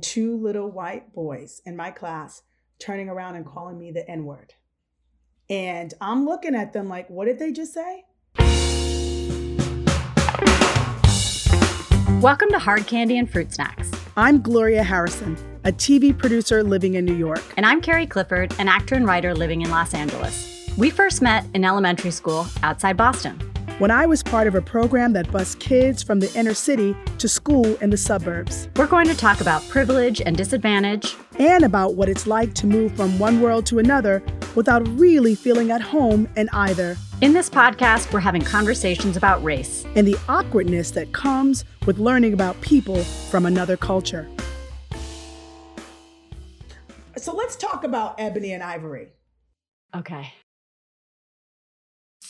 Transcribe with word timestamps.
two 0.00 0.36
little 0.36 0.70
white 0.70 1.12
boys 1.12 1.60
in 1.66 1.76
my 1.76 1.90
class 1.90 2.42
turning 2.78 3.08
around 3.08 3.36
and 3.36 3.44
calling 3.44 3.78
me 3.78 3.90
the 3.90 4.08
N 4.08 4.24
word. 4.24 4.54
And 5.50 5.92
I'm 6.00 6.24
looking 6.24 6.54
at 6.54 6.72
them 6.72 6.88
like, 6.88 7.10
what 7.10 7.26
did 7.26 7.38
they 7.38 7.52
just 7.52 7.74
say? 7.74 8.04
Welcome 12.20 12.50
to 12.50 12.58
Hard 12.58 12.86
Candy 12.86 13.18
and 13.18 13.30
Fruit 13.30 13.52
Snacks. 13.52 13.90
I'm 14.16 14.40
Gloria 14.40 14.82
Harrison, 14.82 15.36
a 15.64 15.72
TV 15.72 16.16
producer 16.16 16.62
living 16.62 16.94
in 16.94 17.04
New 17.04 17.16
York. 17.16 17.42
And 17.56 17.66
I'm 17.66 17.80
Carrie 17.80 18.06
Clifford, 18.06 18.54
an 18.58 18.68
actor 18.68 18.94
and 18.94 19.06
writer 19.06 19.34
living 19.34 19.62
in 19.62 19.70
Los 19.70 19.92
Angeles. 19.92 20.70
We 20.78 20.90
first 20.90 21.20
met 21.20 21.44
in 21.54 21.64
elementary 21.64 22.10
school 22.12 22.46
outside 22.62 22.96
Boston 22.96 23.49
when 23.80 23.90
I 23.90 24.04
was 24.04 24.22
part 24.22 24.46
of 24.46 24.54
a 24.54 24.60
program 24.60 25.14
that 25.14 25.32
bused 25.32 25.58
kids 25.58 26.02
from 26.02 26.20
the 26.20 26.30
inner 26.38 26.52
city 26.52 26.94
to 27.16 27.26
school 27.26 27.64
in 27.76 27.88
the 27.88 27.96
suburbs. 27.96 28.68
We're 28.76 28.86
going 28.86 29.06
to 29.06 29.16
talk 29.16 29.40
about 29.40 29.66
privilege 29.70 30.20
and 30.20 30.36
disadvantage, 30.36 31.16
and 31.38 31.64
about 31.64 31.94
what 31.94 32.10
it's 32.10 32.26
like 32.26 32.52
to 32.56 32.66
move 32.66 32.94
from 32.94 33.18
one 33.18 33.40
world 33.40 33.64
to 33.66 33.78
another 33.78 34.22
without 34.54 34.86
really 34.98 35.34
feeling 35.34 35.70
at 35.70 35.80
home 35.80 36.28
in 36.36 36.50
either. 36.52 36.94
In 37.22 37.32
this 37.32 37.48
podcast, 37.48 38.12
we're 38.12 38.20
having 38.20 38.42
conversations 38.42 39.16
about 39.16 39.42
race 39.42 39.86
and 39.96 40.06
the 40.06 40.16
awkwardness 40.28 40.90
that 40.90 41.12
comes 41.12 41.64
with 41.86 41.98
learning 41.98 42.34
about 42.34 42.60
people 42.60 43.02
from 43.02 43.46
another 43.46 43.78
culture. 43.78 44.28
So 47.16 47.34
let's 47.34 47.56
talk 47.56 47.84
about 47.84 48.16
ebony 48.18 48.52
and 48.52 48.62
ivory. 48.62 49.08
Okay. 49.96 50.34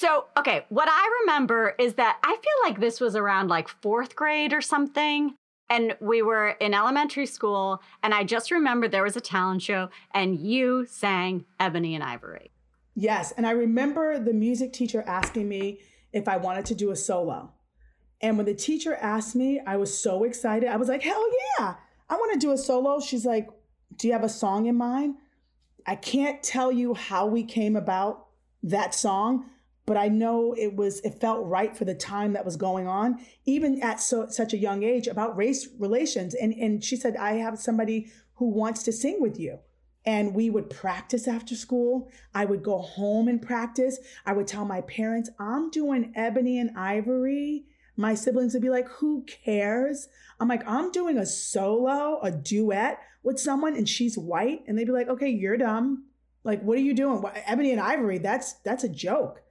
So, 0.01 0.25
okay, 0.39 0.65
what 0.71 0.89
I 0.91 1.21
remember 1.21 1.75
is 1.79 1.93
that 1.97 2.19
I 2.25 2.31
feel 2.31 2.71
like 2.71 2.81
this 2.81 3.03
was 3.03 3.15
around 3.15 3.49
like 3.49 3.69
fourth 3.69 4.17
grade 4.17 4.55
or 4.55 4.63
something. 4.63 5.35
And 5.69 5.95
we 6.01 6.23
were 6.23 6.57
in 6.59 6.73
elementary 6.73 7.27
school, 7.27 7.83
and 8.03 8.15
I 8.15 8.25
just 8.25 8.51
remember 8.51 8.89
there 8.89 9.03
was 9.03 9.17
a 9.17 9.21
talent 9.21 9.61
show, 9.61 9.91
and 10.15 10.41
you 10.41 10.87
sang 10.87 11.45
Ebony 11.61 11.95
and 11.95 12.03
Ivory. 12.03 12.51
Yes. 12.95 13.33
And 13.33 13.47
I 13.47 13.51
remember 13.51 14.19
the 14.19 14.33
music 14.33 14.73
teacher 14.73 15.05
asking 15.07 15.47
me 15.51 15.81
if 16.15 16.29
I 16.29 16.39
wanted 16.39 16.65
to 16.67 16.75
do 16.75 16.93
a 16.93 16.97
solo. 16.97 17.53
And 18.23 18.39
when 18.39 18.47
the 18.47 18.55
teacher 18.55 18.95
asked 18.95 19.37
me, 19.37 19.61
I 19.67 19.77
was 19.77 19.97
so 19.97 20.25
excited. 20.25 20.71
I 20.71 20.79
was 20.79 20.89
like, 20.89 21.03
hell 21.03 21.27
yeah, 21.59 21.75
I 22.09 22.15
want 22.15 22.33
to 22.33 22.39
do 22.39 22.53
a 22.53 22.59
solo. 22.59 23.01
She's 23.01 23.27
like, 23.27 23.51
do 23.97 24.07
you 24.07 24.15
have 24.15 24.25
a 24.25 24.31
song 24.31 24.65
in 24.65 24.77
mind? 24.77 25.17
I 25.87 25.95
can't 25.95 26.43
tell 26.43 26.73
you 26.73 26.95
how 26.95 27.27
we 27.27 27.45
came 27.45 27.77
about 27.77 28.29
that 28.63 28.95
song, 28.95 29.45
but 29.91 29.97
I 29.97 30.07
know 30.07 30.55
it 30.57 30.77
was 30.77 31.01
it 31.01 31.21
felt 31.21 31.45
right 31.45 31.77
for 31.77 31.85
the 31.85 31.97
time 31.97 32.35
that 32.35 32.45
was 32.45 32.55
going 32.55 32.87
on, 32.87 33.19
even 33.45 33.83
at 33.83 34.01
so, 34.01 34.29
such 34.29 34.53
a 34.53 34.57
young 34.57 34.85
age 34.85 35.09
about 35.09 35.37
race 35.37 35.67
relations. 35.81 36.33
And 36.33 36.55
and 36.55 36.85
she 36.85 36.95
said, 36.95 37.17
I 37.17 37.33
have 37.39 37.59
somebody 37.59 38.07
who 38.35 38.51
wants 38.51 38.85
to 38.85 38.93
sing 38.93 39.21
with 39.21 39.41
you. 39.41 39.59
And 40.07 40.33
we 40.33 40.49
would 40.49 40.71
practice 40.71 41.27
after 41.27 41.57
school. 41.57 42.09
I 42.33 42.45
would 42.45 42.63
go 42.63 42.79
home 42.79 43.27
and 43.27 43.43
practice. 43.43 43.99
I 44.25 44.33
would 44.33 44.47
tell 44.47 44.65
my 44.65 44.83
parents, 44.83 45.29
I'm 45.41 45.71
doing 45.71 46.13
ebony 46.15 46.61
and 46.61 46.71
ivory. 46.79 47.65
My 47.97 48.15
siblings 48.15 48.55
would 48.55 48.63
be 48.63 48.71
like, 48.71 48.89
Who 49.01 49.25
cares? 49.25 50.07
I'm 50.39 50.47
like, 50.47 50.63
I'm 50.69 50.93
doing 50.93 51.19
a 51.19 51.27
solo, 51.27 52.21
a 52.23 52.31
duet 52.31 53.01
with 53.25 53.41
someone, 53.41 53.75
and 53.75 53.89
she's 53.89 54.17
white. 54.17 54.61
And 54.69 54.79
they'd 54.79 54.85
be 54.85 54.93
like, 54.93 55.09
Okay, 55.09 55.31
you're 55.31 55.57
dumb. 55.57 56.05
Like, 56.45 56.63
what 56.63 56.79
are 56.79 56.81
you 56.81 56.95
doing? 56.95 57.25
Ebony 57.45 57.73
and 57.73 57.81
ivory, 57.81 58.19
that's 58.19 58.53
that's 58.63 58.85
a 58.85 58.89
joke. 58.89 59.43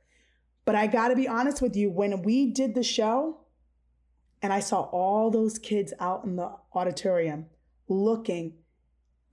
But 0.69 0.75
I 0.75 0.85
got 0.85 1.07
to 1.07 1.15
be 1.15 1.27
honest 1.27 1.63
with 1.63 1.75
you, 1.75 1.89
when 1.89 2.21
we 2.21 2.45
did 2.45 2.75
the 2.75 2.83
show 2.83 3.39
and 4.43 4.53
I 4.53 4.59
saw 4.59 4.81
all 4.81 5.31
those 5.31 5.57
kids 5.57 5.95
out 5.99 6.25
in 6.25 6.35
the 6.35 6.51
auditorium 6.75 7.47
looking 7.87 8.53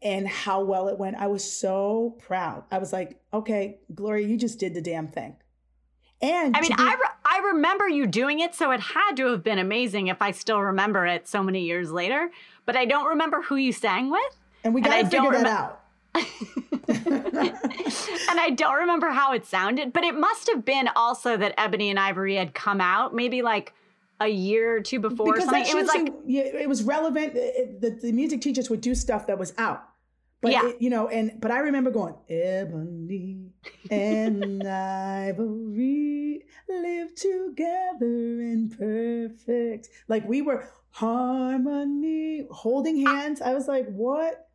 and 0.00 0.26
how 0.26 0.64
well 0.64 0.88
it 0.88 0.98
went, 0.98 1.16
I 1.16 1.26
was 1.26 1.44
so 1.44 2.16
proud. 2.20 2.64
I 2.70 2.78
was 2.78 2.90
like, 2.90 3.20
okay, 3.34 3.80
Gloria, 3.94 4.26
you 4.26 4.38
just 4.38 4.58
did 4.58 4.72
the 4.72 4.80
damn 4.80 5.08
thing. 5.08 5.36
And 6.22 6.56
I 6.56 6.62
mean, 6.62 6.70
be- 6.70 6.76
I, 6.78 6.94
re- 6.94 7.16
I 7.26 7.38
remember 7.52 7.86
you 7.86 8.06
doing 8.06 8.40
it, 8.40 8.54
so 8.54 8.70
it 8.70 8.80
had 8.80 9.16
to 9.16 9.26
have 9.26 9.44
been 9.44 9.58
amazing 9.58 10.06
if 10.06 10.22
I 10.22 10.30
still 10.30 10.62
remember 10.62 11.04
it 11.04 11.28
so 11.28 11.42
many 11.42 11.64
years 11.64 11.92
later. 11.92 12.30
But 12.64 12.76
I 12.76 12.86
don't 12.86 13.08
remember 13.08 13.42
who 13.42 13.56
you 13.56 13.72
sang 13.72 14.10
with. 14.10 14.38
And 14.64 14.72
we 14.72 14.80
got 14.80 15.02
to 15.02 15.06
figure 15.06 15.32
that 15.32 15.42
rem- 15.42 15.46
out. 15.46 15.80
and 18.30 18.40
I 18.40 18.50
don't 18.50 18.74
remember 18.74 19.10
how 19.10 19.32
it 19.32 19.46
sounded, 19.46 19.92
but 19.92 20.04
it 20.04 20.14
must 20.14 20.48
have 20.52 20.64
been 20.64 20.88
also 20.96 21.36
that 21.36 21.54
Ebony 21.58 21.90
and 21.90 21.98
Ivory 21.98 22.36
had 22.36 22.54
come 22.54 22.80
out 22.80 23.14
maybe 23.14 23.42
like 23.42 23.72
a 24.20 24.28
year 24.28 24.76
or 24.76 24.80
two 24.80 24.98
before 25.00 25.34
because 25.34 25.44
something. 25.44 25.66
It 25.66 25.74
was 25.74 25.88
like 25.88 26.12
yeah, 26.26 26.42
it 26.42 26.68
was 26.68 26.82
relevant. 26.82 27.36
Uh, 27.36 27.40
it, 27.40 27.80
the, 27.80 27.90
the 27.90 28.12
music 28.12 28.40
teachers 28.40 28.70
would 28.70 28.80
do 28.80 28.94
stuff 28.94 29.26
that 29.26 29.38
was 29.38 29.52
out. 29.58 29.84
But 30.40 30.52
yeah. 30.52 30.68
It, 30.68 30.76
you 30.80 30.90
know, 30.90 31.08
and 31.08 31.40
but 31.40 31.50
I 31.50 31.58
remember 31.58 31.90
going, 31.90 32.14
Ebony 32.28 33.52
and 33.90 34.66
Ivory 34.66 36.44
live 36.68 37.14
together 37.14 38.40
in 38.40 38.70
perfect. 38.70 39.88
Like 40.08 40.28
we 40.28 40.42
were 40.42 40.68
harmony, 40.90 42.46
holding 42.50 43.06
hands. 43.06 43.40
I 43.40 43.54
was 43.54 43.68
like, 43.68 43.86
what? 43.88 44.45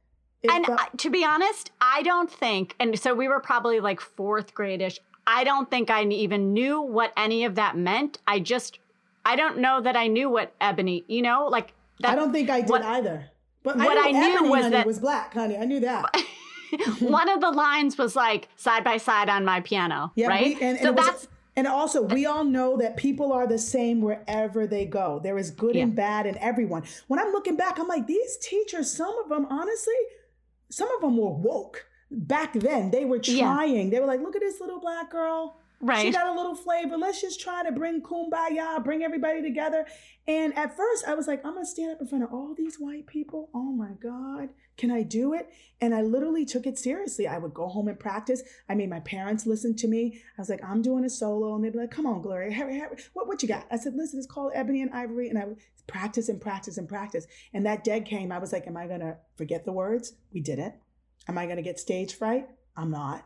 And 0.49 0.65
to 0.97 1.09
be 1.09 1.23
honest, 1.23 1.71
I 1.79 2.01
don't 2.03 2.29
think, 2.29 2.75
and 2.79 2.97
so 2.99 3.13
we 3.13 3.27
were 3.27 3.39
probably 3.39 3.79
like 3.79 3.99
fourth 3.99 4.53
gradish. 4.53 4.97
I 5.27 5.43
don't 5.43 5.69
think 5.69 5.89
I 5.89 6.03
even 6.03 6.53
knew 6.53 6.81
what 6.81 7.13
any 7.15 7.45
of 7.45 7.55
that 7.55 7.77
meant. 7.77 8.17
I 8.27 8.39
just, 8.39 8.79
I 9.23 9.35
don't 9.35 9.59
know 9.59 9.81
that 9.81 9.95
I 9.95 10.07
knew 10.07 10.29
what 10.29 10.53
ebony, 10.59 11.05
you 11.07 11.21
know, 11.21 11.47
like 11.47 11.73
that, 11.99 12.11
I 12.11 12.15
don't 12.15 12.31
think 12.31 12.49
I 12.49 12.61
did 12.61 12.69
what, 12.69 12.83
either. 12.83 13.29
But 13.63 13.77
what 13.77 13.97
I, 13.97 14.09
I 14.09 14.11
knew 14.11 14.35
ebony, 14.35 14.49
was 14.49 14.61
honey, 14.63 14.71
that 14.71 14.87
was 14.87 14.99
black, 14.99 15.33
honey. 15.33 15.57
I 15.57 15.65
knew 15.65 15.79
that. 15.81 16.15
one 16.99 17.29
of 17.29 17.41
the 17.41 17.51
lines 17.51 17.97
was 17.97 18.15
like 18.15 18.47
side 18.55 18.83
by 18.83 18.97
side 18.97 19.29
on 19.29 19.45
my 19.45 19.61
piano, 19.61 20.11
yeah, 20.15 20.27
right? 20.27 20.45
We, 20.45 20.53
and, 20.53 20.77
and 20.77 20.79
so 20.79 20.93
that's. 20.93 21.11
Was, 21.11 21.27
and 21.55 21.67
also, 21.67 22.01
we 22.01 22.25
all 22.25 22.45
know 22.45 22.77
that 22.77 22.95
people 22.95 23.33
are 23.33 23.45
the 23.45 23.57
same 23.57 24.01
wherever 24.01 24.65
they 24.65 24.85
go. 24.85 25.19
There 25.21 25.37
is 25.37 25.51
good 25.51 25.75
yeah. 25.75 25.83
and 25.83 25.93
bad 25.93 26.25
in 26.25 26.37
everyone. 26.37 26.83
When 27.07 27.19
I'm 27.19 27.33
looking 27.33 27.57
back, 27.57 27.77
I'm 27.77 27.89
like, 27.89 28.07
these 28.07 28.37
teachers, 28.37 28.89
some 28.89 29.13
of 29.19 29.27
them, 29.27 29.45
honestly, 29.49 29.93
some 30.71 30.89
of 30.95 31.01
them 31.01 31.17
were 31.17 31.33
woke 31.33 31.85
back 32.09 32.53
then. 32.53 32.91
They 32.91 33.05
were 33.05 33.19
trying. 33.19 33.85
Yeah. 33.85 33.89
They 33.89 33.99
were 33.99 34.07
like, 34.07 34.21
look 34.21 34.35
at 34.35 34.41
this 34.41 34.59
little 34.59 34.79
black 34.79 35.11
girl. 35.11 35.57
Right. 35.81 36.05
She 36.05 36.11
got 36.11 36.27
a 36.27 36.33
little 36.33 36.55
flavor. 36.55 36.97
Let's 36.97 37.21
just 37.21 37.41
try 37.41 37.63
to 37.63 37.71
bring 37.71 38.01
kumbaya, 38.01 38.83
bring 38.83 39.03
everybody 39.03 39.41
together. 39.41 39.85
And 40.27 40.55
at 40.55 40.77
first, 40.77 41.05
I 41.07 41.15
was 41.15 41.27
like, 41.27 41.43
I'm 41.45 41.53
going 41.53 41.65
to 41.65 41.69
stand 41.69 41.91
up 41.91 42.01
in 42.01 42.07
front 42.07 42.23
of 42.23 42.31
all 42.31 42.53
these 42.55 42.77
white 42.79 43.07
people. 43.07 43.49
Oh 43.53 43.71
my 43.71 43.91
God, 44.01 44.49
can 44.77 44.91
I 44.91 45.03
do 45.03 45.33
it? 45.33 45.49
And 45.79 45.95
I 45.95 46.01
literally 46.01 46.45
took 46.45 46.67
it 46.67 46.77
seriously. 46.77 47.27
I 47.27 47.37
would 47.37 47.53
go 47.53 47.67
home 47.67 47.87
and 47.87 47.99
practice. 47.99 48.43
I 48.69 48.75
made 48.75 48.89
my 48.89 48.99
parents 48.99 49.45
listen 49.45 49.75
to 49.77 49.87
me. 49.87 50.21
I 50.37 50.41
was 50.41 50.49
like, 50.49 50.63
I'm 50.63 50.81
doing 50.81 51.05
a 51.05 51.09
solo. 51.09 51.55
And 51.55 51.63
they'd 51.63 51.73
be 51.73 51.79
like, 51.79 51.91
come 51.91 52.05
on, 52.05 52.21
Gloria, 52.21 52.51
Harry, 52.51 52.77
Harry, 52.77 52.97
what, 53.13 53.27
what 53.27 53.41
you 53.41 53.47
got? 53.47 53.65
I 53.71 53.77
said, 53.77 53.95
listen, 53.95 54.19
it's 54.19 54.27
called 54.27 54.51
Ebony 54.53 54.81
and 54.81 54.91
Ivory. 54.91 55.29
And 55.29 55.39
I 55.39 55.45
would 55.45 55.57
practice 55.87 56.29
and 56.29 56.39
practice 56.39 56.77
and 56.77 56.87
practice. 56.87 57.25
And 57.53 57.65
that 57.65 57.83
day 57.83 58.01
came. 58.01 58.31
I 58.31 58.37
was 58.37 58.53
like, 58.53 58.67
am 58.67 58.77
I 58.77 58.87
going 58.87 58.99
to 58.99 59.17
forget 59.35 59.65
the 59.65 59.71
words? 59.71 60.13
We 60.31 60.39
didn't. 60.39 60.75
Am 61.27 61.37
I 61.37 61.45
going 61.45 61.57
to 61.57 61.63
get 61.63 61.79
stage 61.79 62.15
fright? 62.15 62.47
I'm 62.77 62.91
not. 62.91 63.25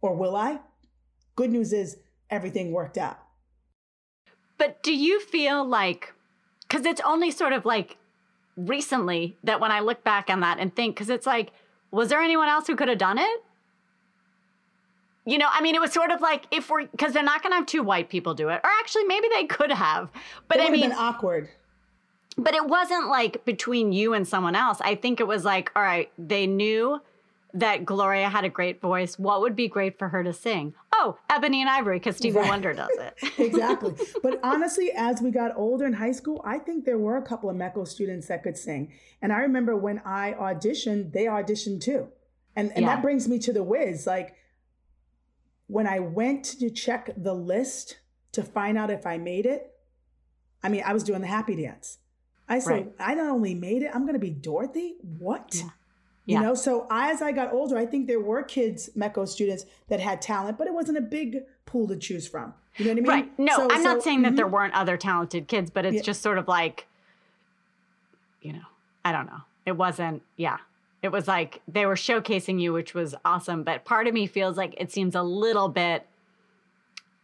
Or 0.00 0.14
will 0.14 0.36
I? 0.36 0.60
Good 1.36 1.50
news 1.50 1.72
is 1.72 1.98
everything 2.30 2.72
worked 2.72 2.98
out. 2.98 3.18
But 4.58 4.82
do 4.82 4.94
you 4.94 5.20
feel 5.20 5.64
like, 5.64 6.12
because 6.62 6.84
it's 6.84 7.00
only 7.04 7.30
sort 7.30 7.52
of 7.52 7.64
like 7.64 7.96
recently 8.68 9.36
that 9.44 9.60
when 9.60 9.70
I 9.70 9.80
look 9.80 10.04
back 10.04 10.30
on 10.30 10.40
that 10.40 10.58
and 10.58 10.74
think, 10.74 10.94
because 10.94 11.10
it's 11.10 11.26
like, 11.26 11.52
was 11.90 12.08
there 12.08 12.20
anyone 12.20 12.48
else 12.48 12.66
who 12.66 12.76
could 12.76 12.88
have 12.88 12.98
done 12.98 13.18
it? 13.18 13.44
You 15.26 15.38
know, 15.38 15.48
I 15.50 15.60
mean, 15.60 15.74
it 15.74 15.80
was 15.80 15.92
sort 15.92 16.10
of 16.10 16.20
like 16.20 16.46
if 16.50 16.70
we're 16.70 16.86
because 16.86 17.12
they're 17.12 17.22
not 17.22 17.42
going 17.42 17.52
to 17.52 17.56
have 17.56 17.66
two 17.66 17.82
white 17.82 18.08
people 18.08 18.34
do 18.34 18.48
it, 18.48 18.60
or 18.64 18.70
actually, 18.80 19.04
maybe 19.04 19.28
they 19.32 19.44
could 19.44 19.70
have. 19.70 20.08
But 20.48 20.58
it 20.58 20.68
I 20.68 20.70
mean, 20.70 20.80
been 20.80 20.92
awkward. 20.92 21.48
But 22.38 22.54
it 22.54 22.66
wasn't 22.66 23.08
like 23.08 23.44
between 23.44 23.92
you 23.92 24.14
and 24.14 24.26
someone 24.26 24.56
else. 24.56 24.80
I 24.80 24.94
think 24.94 25.20
it 25.20 25.26
was 25.26 25.44
like, 25.44 25.70
all 25.76 25.82
right, 25.82 26.10
they 26.18 26.46
knew 26.46 27.00
that 27.54 27.84
Gloria 27.84 28.28
had 28.28 28.44
a 28.44 28.48
great 28.48 28.80
voice. 28.80 29.18
What 29.18 29.40
would 29.40 29.56
be 29.56 29.68
great 29.68 29.98
for 29.98 30.08
her 30.08 30.22
to 30.22 30.32
sing? 30.32 30.74
Oh, 30.92 31.18
Ebony 31.30 31.60
and 31.60 31.70
Ivory, 31.70 31.98
because 31.98 32.16
Stevie 32.16 32.38
right. 32.38 32.48
Wonder 32.48 32.72
does 32.72 32.90
it. 32.90 33.14
exactly. 33.38 33.94
But 34.22 34.40
honestly, 34.42 34.92
as 34.94 35.22
we 35.22 35.30
got 35.30 35.56
older 35.56 35.86
in 35.86 35.94
high 35.94 36.12
school, 36.12 36.42
I 36.44 36.58
think 36.58 36.84
there 36.84 36.98
were 36.98 37.16
a 37.16 37.22
couple 37.22 37.48
of 37.48 37.56
METCO 37.56 37.86
students 37.86 38.28
that 38.28 38.42
could 38.42 38.58
sing. 38.58 38.92
And 39.22 39.32
I 39.32 39.40
remember 39.40 39.76
when 39.76 40.00
I 40.04 40.34
auditioned, 40.38 41.12
they 41.12 41.24
auditioned 41.24 41.80
too. 41.80 42.08
And, 42.54 42.70
and 42.72 42.82
yeah. 42.82 42.94
that 42.94 43.02
brings 43.02 43.28
me 43.28 43.38
to 43.40 43.52
the 43.52 43.62
Wiz. 43.62 44.06
Like 44.06 44.34
when 45.66 45.86
I 45.86 46.00
went 46.00 46.44
to 46.60 46.70
check 46.70 47.10
the 47.16 47.34
list 47.34 47.98
to 48.32 48.42
find 48.42 48.76
out 48.76 48.90
if 48.90 49.06
I 49.06 49.18
made 49.18 49.46
it, 49.46 49.72
I 50.62 50.68
mean, 50.68 50.82
I 50.84 50.92
was 50.92 51.02
doing 51.02 51.20
the 51.20 51.26
happy 51.26 51.56
dance. 51.56 51.98
I 52.48 52.58
said, 52.58 52.72
right. 52.72 52.92
I 52.98 53.14
not 53.14 53.30
only 53.30 53.54
made 53.54 53.82
it, 53.82 53.90
I'm 53.94 54.02
going 54.02 54.14
to 54.14 54.18
be 54.18 54.30
Dorothy. 54.30 54.96
What? 55.00 55.50
Yeah. 55.54 55.70
You 56.26 56.34
yeah. 56.34 56.42
know, 56.42 56.54
so 56.54 56.86
as 56.90 57.22
I 57.22 57.32
got 57.32 57.52
older, 57.52 57.76
I 57.76 57.86
think 57.86 58.06
there 58.06 58.20
were 58.20 58.42
kids, 58.42 58.90
METCO 58.96 59.26
students, 59.26 59.64
that 59.88 60.00
had 60.00 60.22
talent, 60.22 60.58
but 60.58 60.66
it 60.66 60.74
wasn't 60.74 60.98
a 60.98 61.02
big 61.02 61.38
pool 61.66 61.88
to 61.88 61.96
choose 61.96 62.28
from. 62.28 62.54
You 62.76 62.84
know 62.84 62.90
what 62.90 62.98
I 62.98 63.00
mean? 63.00 63.10
Right. 63.10 63.38
No, 63.38 63.56
so, 63.56 63.68
I'm 63.70 63.82
so, 63.82 63.94
not 63.94 64.02
saying 64.02 64.22
that 64.22 64.28
mm-hmm. 64.28 64.36
there 64.36 64.46
weren't 64.46 64.74
other 64.74 64.96
talented 64.96 65.48
kids, 65.48 65.70
but 65.70 65.84
it's 65.84 65.96
yeah. 65.96 66.02
just 66.02 66.22
sort 66.22 66.38
of 66.38 66.46
like, 66.46 66.86
you 68.42 68.52
know, 68.52 68.66
I 69.04 69.12
don't 69.12 69.26
know. 69.26 69.40
It 69.66 69.72
wasn't, 69.72 70.22
yeah. 70.36 70.58
It 71.02 71.10
was 71.10 71.26
like 71.26 71.62
they 71.66 71.86
were 71.86 71.94
showcasing 71.94 72.60
you, 72.60 72.72
which 72.72 72.94
was 72.94 73.14
awesome. 73.24 73.62
But 73.62 73.84
part 73.84 74.06
of 74.06 74.14
me 74.14 74.26
feels 74.26 74.56
like 74.56 74.74
it 74.76 74.92
seems 74.92 75.14
a 75.14 75.22
little 75.22 75.68
bit 75.68 76.06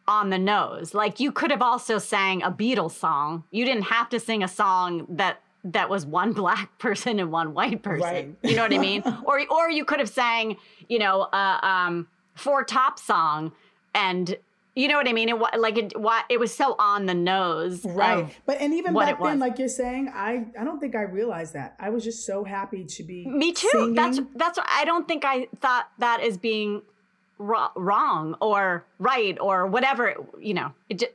on 0.08 0.30
the 0.30 0.38
nose. 0.38 0.94
Like 0.94 1.20
you 1.20 1.30
could 1.30 1.50
have 1.50 1.62
also 1.62 1.98
sang 1.98 2.42
a 2.42 2.50
Beatles 2.50 2.92
song. 2.92 3.44
You 3.50 3.64
didn't 3.64 3.84
have 3.84 4.08
to 4.10 4.20
sing 4.20 4.42
a 4.42 4.48
song 4.48 5.06
that 5.10 5.42
that 5.72 5.88
was 5.88 6.06
one 6.06 6.32
black 6.42 6.78
person 6.78 7.18
and 7.18 7.30
one 7.30 7.54
white 7.54 7.82
person. 7.82 8.02
Right. 8.02 8.34
You 8.42 8.56
know 8.56 8.62
what 8.62 8.72
I 8.72 8.78
mean? 8.78 9.02
or 9.24 9.40
or 9.50 9.70
you 9.70 9.84
could 9.84 10.00
have 10.00 10.08
sang, 10.08 10.56
you 10.88 10.98
know, 10.98 11.28
a 11.32 11.36
uh, 11.36 11.66
um, 11.66 12.08
four 12.34 12.64
top 12.64 12.98
song 12.98 13.52
and 13.94 14.36
you 14.76 14.88
know 14.88 14.96
what 14.98 15.08
I 15.08 15.14
mean? 15.14 15.30
It 15.30 15.36
like 15.58 15.78
it 15.78 15.98
what 15.98 16.26
it 16.28 16.38
was 16.38 16.54
so 16.54 16.76
on 16.78 17.06
the 17.06 17.14
nose. 17.14 17.82
Right. 17.82 18.28
But 18.44 18.60
and 18.60 18.74
even 18.74 18.92
back 18.92 19.18
then, 19.22 19.38
like 19.38 19.58
you're 19.58 19.68
saying, 19.68 20.10
I 20.14 20.44
I 20.58 20.64
don't 20.64 20.78
think 20.78 20.94
I 20.94 21.02
realized 21.02 21.54
that. 21.54 21.76
I 21.80 21.88
was 21.88 22.04
just 22.04 22.26
so 22.26 22.44
happy 22.44 22.84
to 22.84 23.02
be 23.02 23.26
Me 23.26 23.52
too. 23.52 23.68
Singing. 23.72 23.94
That's 23.94 24.20
that's 24.34 24.58
I 24.62 24.84
don't 24.84 25.08
think 25.08 25.24
I 25.24 25.48
thought 25.60 25.88
that 25.98 26.20
as 26.20 26.36
being 26.36 26.82
wrong 27.38 28.36
or 28.42 28.84
right 28.98 29.38
or 29.40 29.66
whatever, 29.66 30.14
you 30.38 30.52
know. 30.52 30.72
It 30.90 30.98
just 30.98 31.12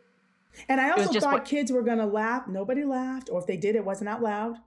and 0.69 0.81
I 0.81 0.91
also 0.91 1.19
thought 1.19 1.33
what, 1.33 1.45
kids 1.45 1.71
were 1.71 1.81
gonna 1.81 2.05
laugh. 2.05 2.47
Nobody 2.47 2.83
laughed, 2.83 3.29
or 3.31 3.39
if 3.39 3.47
they 3.47 3.57
did, 3.57 3.75
it 3.75 3.85
wasn't 3.85 4.09
out 4.09 4.21
loud. 4.21 4.57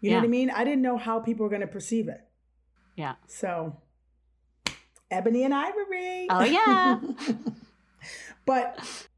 You 0.00 0.10
yeah. 0.10 0.16
know 0.16 0.20
what 0.20 0.24
I 0.26 0.28
mean? 0.28 0.50
I 0.50 0.64
didn't 0.64 0.82
know 0.82 0.96
how 0.96 1.20
people 1.20 1.44
were 1.44 1.50
gonna 1.50 1.66
perceive 1.66 2.08
it. 2.08 2.20
Yeah. 2.96 3.14
So, 3.26 3.76
Ebony 5.10 5.44
and 5.44 5.54
Ivory. 5.54 6.26
Oh 6.30 6.44
yeah. 6.44 7.00
but 8.46 9.08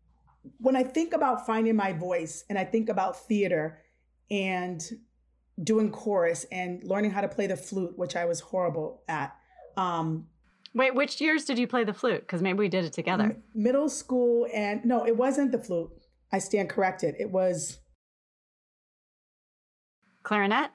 when 0.58 0.76
I 0.76 0.82
think 0.82 1.12
about 1.12 1.46
finding 1.46 1.76
my 1.76 1.92
voice, 1.92 2.44
and 2.48 2.58
I 2.58 2.64
think 2.64 2.88
about 2.88 3.26
theater, 3.26 3.78
and 4.30 4.82
doing 5.62 5.90
chorus 5.90 6.46
and 6.50 6.82
learning 6.84 7.10
how 7.10 7.20
to 7.20 7.28
play 7.28 7.46
the 7.46 7.56
flute, 7.56 7.98
which 7.98 8.16
I 8.16 8.24
was 8.24 8.40
horrible 8.40 9.02
at. 9.08 9.36
Um, 9.76 10.26
Wait, 10.74 10.94
which 10.94 11.20
years 11.20 11.44
did 11.44 11.58
you 11.58 11.66
play 11.66 11.84
the 11.84 11.92
flute? 11.92 12.20
Because 12.20 12.42
maybe 12.42 12.60
we 12.60 12.68
did 12.68 12.84
it 12.84 12.92
together. 12.92 13.24
M- 13.24 13.42
middle 13.54 13.88
school, 13.88 14.46
and 14.54 14.84
no, 14.84 15.06
it 15.06 15.16
wasn't 15.16 15.52
the 15.52 15.58
flute. 15.58 15.90
I 16.32 16.38
stand 16.38 16.68
corrected. 16.68 17.16
It 17.18 17.30
was 17.30 17.80
clarinet. 20.22 20.70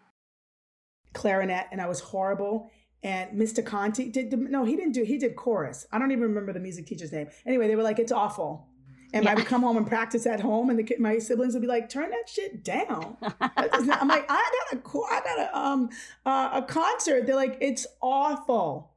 Clarinet, 1.13 1.67
and 1.71 1.81
I 1.81 1.87
was 1.87 2.01
horrible. 2.01 2.69
And 3.03 3.39
Mr. 3.39 3.65
Conti 3.65 4.09
did 4.09 4.33
no, 4.33 4.65
he 4.65 4.75
didn't 4.75 4.93
do. 4.93 5.03
He 5.03 5.17
did 5.17 5.35
chorus. 5.35 5.85
I 5.91 5.99
don't 5.99 6.11
even 6.11 6.23
remember 6.23 6.51
the 6.51 6.59
music 6.59 6.87
teacher's 6.87 7.11
name. 7.11 7.27
Anyway, 7.45 7.67
they 7.67 7.75
were 7.75 7.83
like, 7.83 7.99
"It's 7.99 8.11
awful." 8.11 8.67
And 9.13 9.25
yeah. 9.25 9.31
I 9.31 9.35
would 9.35 9.45
come 9.45 9.61
home 9.61 9.77
and 9.77 9.87
practice 9.87 10.25
at 10.25 10.39
home, 10.39 10.69
and 10.71 10.79
the, 10.79 10.95
my 10.99 11.19
siblings 11.19 11.53
would 11.53 11.61
be 11.61 11.67
like, 11.67 11.87
"Turn 11.87 12.09
that 12.09 12.27
shit 12.27 12.63
down." 12.63 13.17
I'm 13.21 14.07
like, 14.07 14.25
"I 14.27 14.67
got 14.71 14.79
a, 14.79 14.97
I 14.97 15.21
got 15.23 15.39
a, 15.39 15.57
um, 15.57 15.89
uh, 16.25 16.49
a 16.53 16.61
concert." 16.63 17.27
They're 17.27 17.35
like, 17.35 17.57
"It's 17.61 17.85
awful." 18.01 18.94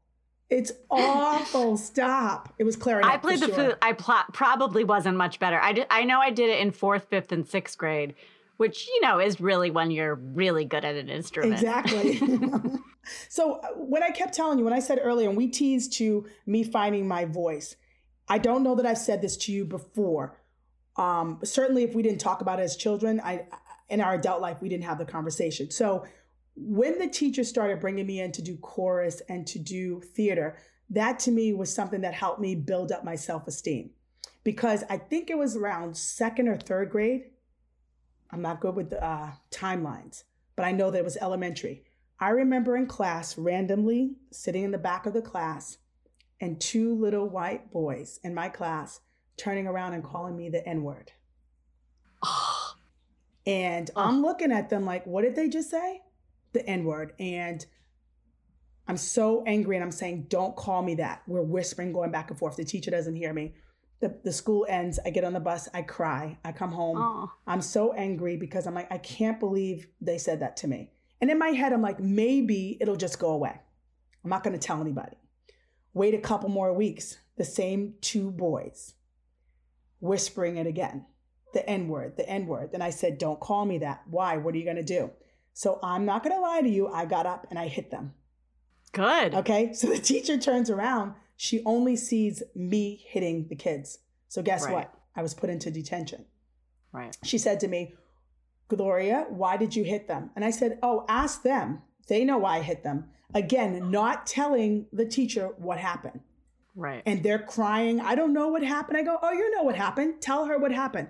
It's 0.50 0.72
awful. 0.90 1.76
Stop. 1.76 2.54
It 2.58 2.64
was 2.64 2.74
clarinet. 2.74 3.10
I 3.10 3.18
played 3.18 3.40
the 3.40 3.46
sure. 3.46 3.54
flute. 3.54 3.78
I 3.82 3.92
pl- 3.92 4.24
probably 4.32 4.82
wasn't 4.82 5.16
much 5.16 5.38
better. 5.38 5.60
I 5.60 5.72
did. 5.72 5.86
I 5.90 6.04
know 6.04 6.20
I 6.20 6.30
did 6.30 6.48
it 6.48 6.60
in 6.60 6.70
fourth, 6.70 7.06
fifth, 7.10 7.32
and 7.32 7.46
sixth 7.46 7.76
grade, 7.76 8.14
which 8.56 8.86
you 8.86 9.00
know 9.02 9.20
is 9.20 9.40
really 9.40 9.70
when 9.70 9.90
you're 9.90 10.14
really 10.14 10.64
good 10.64 10.86
at 10.86 10.94
an 10.94 11.10
instrument. 11.10 11.52
Exactly. 11.52 12.18
so 13.28 13.60
uh, 13.60 13.68
when 13.76 14.02
I 14.02 14.10
kept 14.10 14.34
telling 14.34 14.58
you, 14.58 14.64
when 14.64 14.72
I 14.72 14.80
said 14.80 15.00
earlier, 15.02 15.28
and 15.28 15.36
we 15.36 15.48
teased 15.48 15.92
to 15.94 16.26
me 16.46 16.64
finding 16.64 17.06
my 17.06 17.26
voice, 17.26 17.76
I 18.26 18.38
don't 18.38 18.62
know 18.62 18.74
that 18.76 18.86
I've 18.86 18.98
said 18.98 19.20
this 19.20 19.36
to 19.38 19.52
you 19.52 19.66
before. 19.66 20.40
Um, 20.96 21.40
certainly, 21.44 21.82
if 21.82 21.94
we 21.94 22.02
didn't 22.02 22.20
talk 22.20 22.40
about 22.40 22.58
it 22.58 22.62
as 22.62 22.74
children, 22.74 23.20
I 23.22 23.46
in 23.90 24.00
our 24.00 24.14
adult 24.14 24.40
life 24.40 24.62
we 24.62 24.68
didn't 24.70 24.84
have 24.84 24.98
the 24.98 25.04
conversation. 25.04 25.70
So 25.70 26.06
when 26.60 26.98
the 26.98 27.08
teacher 27.08 27.44
started 27.44 27.80
bringing 27.80 28.06
me 28.06 28.20
in 28.20 28.32
to 28.32 28.42
do 28.42 28.56
chorus 28.56 29.22
and 29.28 29.46
to 29.46 29.58
do 29.58 30.00
theater, 30.00 30.58
that 30.90 31.18
to 31.20 31.30
me 31.30 31.52
was 31.52 31.72
something 31.72 32.00
that 32.00 32.14
helped 32.14 32.40
me 32.40 32.54
build 32.54 32.90
up 32.90 33.04
my 33.04 33.14
self 33.14 33.46
esteem. 33.46 33.90
Because 34.44 34.84
I 34.88 34.98
think 34.98 35.30
it 35.30 35.38
was 35.38 35.56
around 35.56 35.96
second 35.96 36.48
or 36.48 36.56
third 36.56 36.90
grade. 36.90 37.24
I'm 38.30 38.42
not 38.42 38.60
good 38.60 38.74
with 38.74 38.90
the 38.90 39.02
uh, 39.02 39.32
timelines, 39.50 40.24
but 40.56 40.64
I 40.64 40.72
know 40.72 40.90
that 40.90 40.98
it 40.98 41.04
was 41.04 41.16
elementary. 41.18 41.84
I 42.20 42.30
remember 42.30 42.76
in 42.76 42.86
class, 42.86 43.38
randomly 43.38 44.16
sitting 44.32 44.64
in 44.64 44.70
the 44.70 44.78
back 44.78 45.06
of 45.06 45.12
the 45.12 45.22
class, 45.22 45.78
and 46.40 46.60
two 46.60 46.94
little 46.94 47.28
white 47.28 47.70
boys 47.70 48.20
in 48.22 48.34
my 48.34 48.48
class 48.48 49.00
turning 49.36 49.66
around 49.66 49.94
and 49.94 50.04
calling 50.04 50.36
me 50.36 50.48
the 50.48 50.66
N 50.66 50.82
word. 50.82 51.12
and 53.46 53.90
I'm 53.96 54.22
looking 54.22 54.52
at 54.52 54.68
them 54.68 54.84
like, 54.84 55.06
what 55.06 55.22
did 55.22 55.36
they 55.36 55.48
just 55.48 55.70
say? 55.70 56.02
The 56.58 56.68
N 56.68 56.84
word. 56.84 57.12
And 57.18 57.64
I'm 58.86 58.96
so 58.96 59.44
angry 59.46 59.76
and 59.76 59.84
I'm 59.84 59.92
saying, 59.92 60.26
don't 60.28 60.56
call 60.56 60.82
me 60.82 60.96
that. 60.96 61.22
We're 61.26 61.42
whispering, 61.42 61.92
going 61.92 62.10
back 62.10 62.30
and 62.30 62.38
forth. 62.38 62.56
The 62.56 62.64
teacher 62.64 62.90
doesn't 62.90 63.16
hear 63.16 63.32
me. 63.32 63.54
The, 64.00 64.18
the 64.24 64.32
school 64.32 64.66
ends. 64.68 64.98
I 65.04 65.10
get 65.10 65.24
on 65.24 65.32
the 65.32 65.40
bus. 65.40 65.68
I 65.74 65.82
cry. 65.82 66.38
I 66.44 66.52
come 66.52 66.72
home. 66.72 66.96
Aww. 66.96 67.28
I'm 67.46 67.60
so 67.60 67.92
angry 67.92 68.36
because 68.36 68.66
I'm 68.66 68.74
like, 68.74 68.90
I 68.92 68.98
can't 68.98 69.40
believe 69.40 69.88
they 70.00 70.18
said 70.18 70.40
that 70.40 70.56
to 70.58 70.68
me. 70.68 70.90
And 71.20 71.30
in 71.30 71.38
my 71.38 71.48
head, 71.48 71.72
I'm 71.72 71.82
like, 71.82 72.00
maybe 72.00 72.78
it'll 72.80 72.96
just 72.96 73.18
go 73.18 73.30
away. 73.30 73.60
I'm 74.24 74.30
not 74.30 74.44
going 74.44 74.58
to 74.58 74.66
tell 74.66 74.80
anybody. 74.80 75.16
Wait 75.94 76.14
a 76.14 76.18
couple 76.18 76.48
more 76.48 76.72
weeks. 76.72 77.18
The 77.36 77.44
same 77.44 77.94
two 78.00 78.30
boys 78.30 78.94
whispering 80.00 80.56
it 80.56 80.66
again. 80.66 81.06
The 81.54 81.68
N 81.68 81.88
word, 81.88 82.16
the 82.16 82.28
N 82.28 82.46
word. 82.46 82.72
Then 82.72 82.82
I 82.82 82.90
said, 82.90 83.18
don't 83.18 83.40
call 83.40 83.64
me 83.64 83.78
that. 83.78 84.02
Why? 84.08 84.36
What 84.36 84.54
are 84.54 84.58
you 84.58 84.64
going 84.64 84.76
to 84.76 84.82
do? 84.82 85.10
So 85.58 85.80
I'm 85.82 86.04
not 86.04 86.22
going 86.22 86.36
to 86.36 86.40
lie 86.40 86.60
to 86.60 86.68
you. 86.68 86.86
I 86.86 87.04
got 87.04 87.26
up 87.26 87.48
and 87.50 87.58
I 87.58 87.66
hit 87.66 87.90
them. 87.90 88.14
Good. 88.92 89.34
Okay. 89.34 89.72
So 89.72 89.88
the 89.88 89.98
teacher 89.98 90.38
turns 90.38 90.70
around. 90.70 91.14
She 91.36 91.64
only 91.64 91.96
sees 91.96 92.44
me 92.54 93.04
hitting 93.08 93.48
the 93.48 93.56
kids. 93.56 93.98
So 94.28 94.40
guess 94.40 94.66
right. 94.66 94.72
what? 94.72 94.94
I 95.16 95.22
was 95.22 95.34
put 95.34 95.50
into 95.50 95.72
detention. 95.72 96.26
Right. 96.92 97.16
She 97.24 97.38
said 97.38 97.58
to 97.58 97.66
me, 97.66 97.96
Gloria, 98.68 99.26
why 99.30 99.56
did 99.56 99.74
you 99.74 99.82
hit 99.82 100.06
them? 100.06 100.30
And 100.36 100.44
I 100.44 100.52
said, 100.52 100.78
Oh, 100.80 101.04
ask 101.08 101.42
them. 101.42 101.82
They 102.06 102.24
know 102.24 102.38
why 102.38 102.58
I 102.58 102.62
hit 102.62 102.84
them. 102.84 103.06
Again, 103.34 103.90
not 103.90 104.28
telling 104.28 104.86
the 104.92 105.06
teacher 105.06 105.48
what 105.58 105.78
happened. 105.78 106.20
Right. 106.76 107.02
And 107.04 107.24
they're 107.24 107.40
crying. 107.40 107.98
I 108.00 108.14
don't 108.14 108.32
know 108.32 108.46
what 108.46 108.62
happened. 108.62 108.96
I 108.96 109.02
go, 109.02 109.18
Oh, 109.20 109.32
you 109.32 109.52
know 109.56 109.64
what 109.64 109.74
happened. 109.74 110.20
Tell 110.20 110.44
her 110.44 110.56
what 110.56 110.70
happened. 110.70 111.08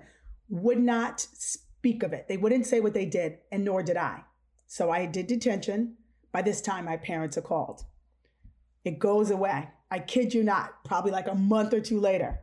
Would 0.49 0.79
not 0.79 1.19
speak 1.19 2.01
of 2.01 2.13
it. 2.13 2.27
They 2.27 2.37
wouldn't 2.37 2.65
say 2.65 2.79
what 2.79 2.95
they 2.95 3.05
did, 3.05 3.37
and 3.51 3.63
nor 3.63 3.83
did 3.83 3.95
I. 3.95 4.23
So 4.71 4.91
I 4.91 5.07
did 5.07 5.25
detention. 5.25 5.95
By 6.31 6.43
this 6.43 6.61
time, 6.61 6.85
my 6.85 6.95
parents 6.95 7.39
are 7.39 7.41
called. 7.41 7.85
It 8.85 8.99
goes 8.99 9.31
away. 9.31 9.67
I 9.89 9.97
kid 9.97 10.31
you 10.31 10.43
not, 10.43 10.85
probably 10.85 11.09
like 11.09 11.27
a 11.27 11.33
month 11.33 11.73
or 11.73 11.81
two 11.81 11.99
later. 11.99 12.41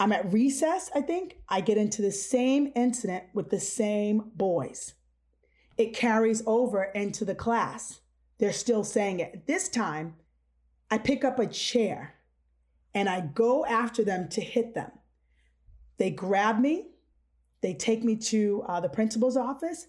I'm 0.00 0.10
at 0.10 0.32
recess, 0.32 0.90
I 0.92 1.00
think. 1.00 1.36
I 1.48 1.60
get 1.60 1.78
into 1.78 2.02
the 2.02 2.10
same 2.10 2.72
incident 2.74 3.22
with 3.34 3.50
the 3.50 3.60
same 3.60 4.32
boys. 4.34 4.94
It 5.78 5.94
carries 5.94 6.42
over 6.44 6.82
into 6.82 7.24
the 7.24 7.36
class. 7.36 8.00
They're 8.38 8.52
still 8.52 8.82
saying 8.82 9.20
it. 9.20 9.46
This 9.46 9.68
time, 9.68 10.16
I 10.90 10.98
pick 10.98 11.24
up 11.24 11.38
a 11.38 11.46
chair 11.46 12.14
and 12.92 13.08
I 13.08 13.20
go 13.20 13.64
after 13.64 14.02
them 14.02 14.28
to 14.30 14.40
hit 14.40 14.74
them. 14.74 14.90
They 15.98 16.10
grab 16.10 16.58
me, 16.58 16.88
they 17.60 17.74
take 17.74 18.02
me 18.02 18.16
to 18.16 18.64
uh, 18.66 18.80
the 18.80 18.88
principal's 18.88 19.36
office. 19.36 19.86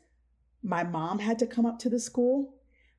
My 0.63 0.83
mom 0.83 1.19
had 1.19 1.39
to 1.39 1.47
come 1.47 1.65
up 1.65 1.79
to 1.79 1.89
the 1.89 1.99
school. 1.99 2.55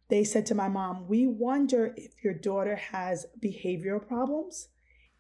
They 0.09 0.23
said 0.25 0.47
to 0.47 0.55
my 0.55 0.69
mom, 0.69 1.09
We 1.09 1.27
wonder 1.27 1.95
if 1.97 2.13
your 2.23 2.35
daughter 2.35 2.77
has 2.77 3.27
behavioral 3.43 4.07
problems, 4.07 4.69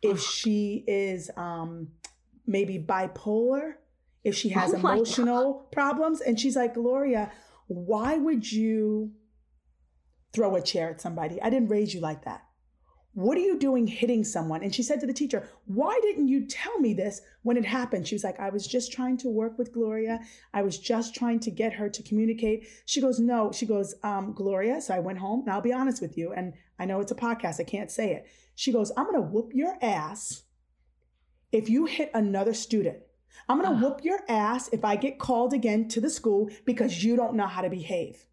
if 0.02 0.20
she 0.20 0.84
is 0.86 1.30
um, 1.36 1.88
maybe 2.46 2.78
bipolar, 2.78 3.74
if 4.22 4.34
she 4.34 4.50
has 4.50 4.72
oh 4.74 4.76
emotional 4.76 5.68
problems. 5.72 6.20
And 6.20 6.38
she's 6.38 6.56
like, 6.56 6.74
Gloria, 6.74 7.32
why 7.66 8.16
would 8.18 8.50
you 8.50 9.12
throw 10.32 10.56
a 10.56 10.62
chair 10.62 10.90
at 10.90 11.00
somebody? 11.00 11.40
I 11.40 11.48
didn't 11.50 11.68
raise 11.68 11.94
you 11.94 12.00
like 12.00 12.24
that. 12.24 12.42
What 13.14 13.38
are 13.38 13.42
you 13.42 13.56
doing 13.56 13.86
hitting 13.86 14.24
someone? 14.24 14.64
And 14.64 14.74
she 14.74 14.82
said 14.82 14.98
to 15.00 15.06
the 15.06 15.12
teacher, 15.12 15.48
Why 15.66 15.98
didn't 16.02 16.26
you 16.26 16.46
tell 16.46 16.78
me 16.80 16.94
this 16.94 17.20
when 17.42 17.56
it 17.56 17.64
happened? 17.64 18.08
She 18.08 18.16
was 18.16 18.24
like, 18.24 18.40
I 18.40 18.50
was 18.50 18.66
just 18.66 18.92
trying 18.92 19.16
to 19.18 19.28
work 19.28 19.56
with 19.56 19.72
Gloria. 19.72 20.18
I 20.52 20.62
was 20.62 20.78
just 20.78 21.14
trying 21.14 21.38
to 21.40 21.50
get 21.52 21.72
her 21.74 21.88
to 21.88 22.02
communicate. 22.02 22.66
She 22.86 23.00
goes, 23.00 23.20
No. 23.20 23.52
She 23.52 23.66
goes, 23.66 23.94
um, 24.02 24.32
Gloria. 24.32 24.80
So 24.80 24.94
I 24.94 24.98
went 24.98 25.18
home, 25.18 25.42
and 25.42 25.50
I'll 25.50 25.60
be 25.60 25.72
honest 25.72 26.02
with 26.02 26.18
you. 26.18 26.32
And 26.32 26.54
I 26.78 26.86
know 26.86 27.00
it's 27.00 27.12
a 27.12 27.16
podcast, 27.16 27.60
I 27.60 27.64
can't 27.64 27.90
say 27.90 28.14
it. 28.14 28.26
She 28.56 28.72
goes, 28.72 28.90
I'm 28.96 29.04
going 29.04 29.16
to 29.16 29.22
whoop 29.22 29.52
your 29.54 29.76
ass 29.80 30.42
if 31.52 31.68
you 31.68 31.86
hit 31.86 32.10
another 32.14 32.52
student. 32.52 32.98
I'm 33.48 33.60
going 33.60 33.70
to 33.70 33.76
uh-huh. 33.76 33.88
whoop 33.90 34.04
your 34.04 34.20
ass 34.28 34.68
if 34.72 34.84
I 34.84 34.96
get 34.96 35.20
called 35.20 35.52
again 35.52 35.88
to 35.88 36.00
the 36.00 36.10
school 36.10 36.50
because 36.64 37.04
you 37.04 37.14
don't 37.14 37.34
know 37.34 37.46
how 37.46 37.62
to 37.62 37.70
behave. 37.70 38.26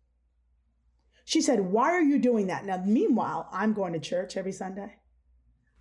She 1.26 1.42
said, 1.42 1.60
Why 1.60 1.92
are 1.92 2.02
you 2.02 2.20
doing 2.20 2.48
that? 2.48 2.66
Now, 2.66 2.82
meanwhile, 2.86 3.48
I'm 3.52 3.74
going 3.74 3.94
to 3.94 4.00
church 4.00 4.38
every 4.38 4.52
Sunday. 4.52 4.96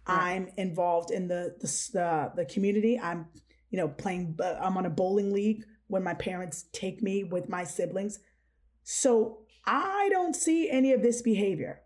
I'm 0.07 0.49
involved 0.57 1.11
in 1.11 1.29
the, 1.29 1.55
the, 1.61 1.67
the, 1.93 2.33
the 2.37 2.45
community. 2.47 2.99
I'm, 2.99 3.27
you 3.71 3.79
know, 3.79 3.89
playing, 3.89 4.39
I'm 4.43 4.77
on 4.77 4.87
a 4.87 4.91
bowling 4.91 5.33
league 5.33 5.65
when 5.87 6.03
my 6.03 6.15
parents 6.15 6.65
take 6.73 7.03
me 7.03 7.25
with 7.25 7.49
my 7.49 7.65
siblings. 7.65 8.19
So 8.83 9.41
I 9.67 10.09
don't 10.11 10.35
see 10.35 10.71
any 10.71 10.93
of 10.93 11.03
this 11.03 11.23
behavior. 11.23 11.83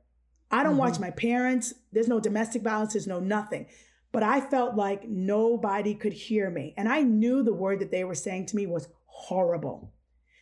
I 0.51 0.63
don't 0.63 0.73
mm-hmm. 0.73 0.81
watch 0.81 1.01
my 1.01 1.11
parents. 1.11 1.75
There's 1.93 2.09
no 2.09 2.21
domestic 2.21 2.63
violence, 2.63 2.93
there's 2.93 3.07
no 3.07 3.21
nothing. 3.21 3.67
But 4.13 4.23
I 4.23 4.41
felt 4.41 4.77
like 4.77 5.09
nobody 5.09 5.95
could 5.95 6.13
hear 6.13 6.49
me. 6.49 6.73
And 6.77 6.89
I 6.89 7.03
knew 7.03 7.43
the 7.43 7.53
word 7.53 7.81
that 7.81 7.91
they 7.91 8.05
were 8.05 8.15
saying 8.15 8.47
to 8.47 8.57
me 8.57 8.67
was 8.67 8.89
horrible. 9.07 9.93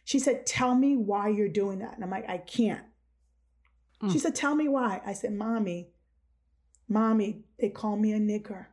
She 0.04 0.18
said, 0.18 0.44
Tell 0.44 0.74
me 0.74 0.96
why 0.96 1.28
you're 1.28 1.48
doing 1.48 1.78
that. 1.78 1.94
And 1.94 2.04
I'm 2.04 2.10
like, 2.10 2.28
I 2.28 2.38
can't. 2.38 2.84
Mm. 4.02 4.12
She 4.12 4.18
said, 4.18 4.34
Tell 4.34 4.54
me 4.54 4.68
why. 4.68 5.00
I 5.06 5.12
said, 5.12 5.32
Mommy, 5.32 5.90
Mommy, 6.88 7.44
they 7.58 7.68
call 7.68 7.96
me 7.96 8.12
a 8.12 8.18
nigger. 8.18 8.66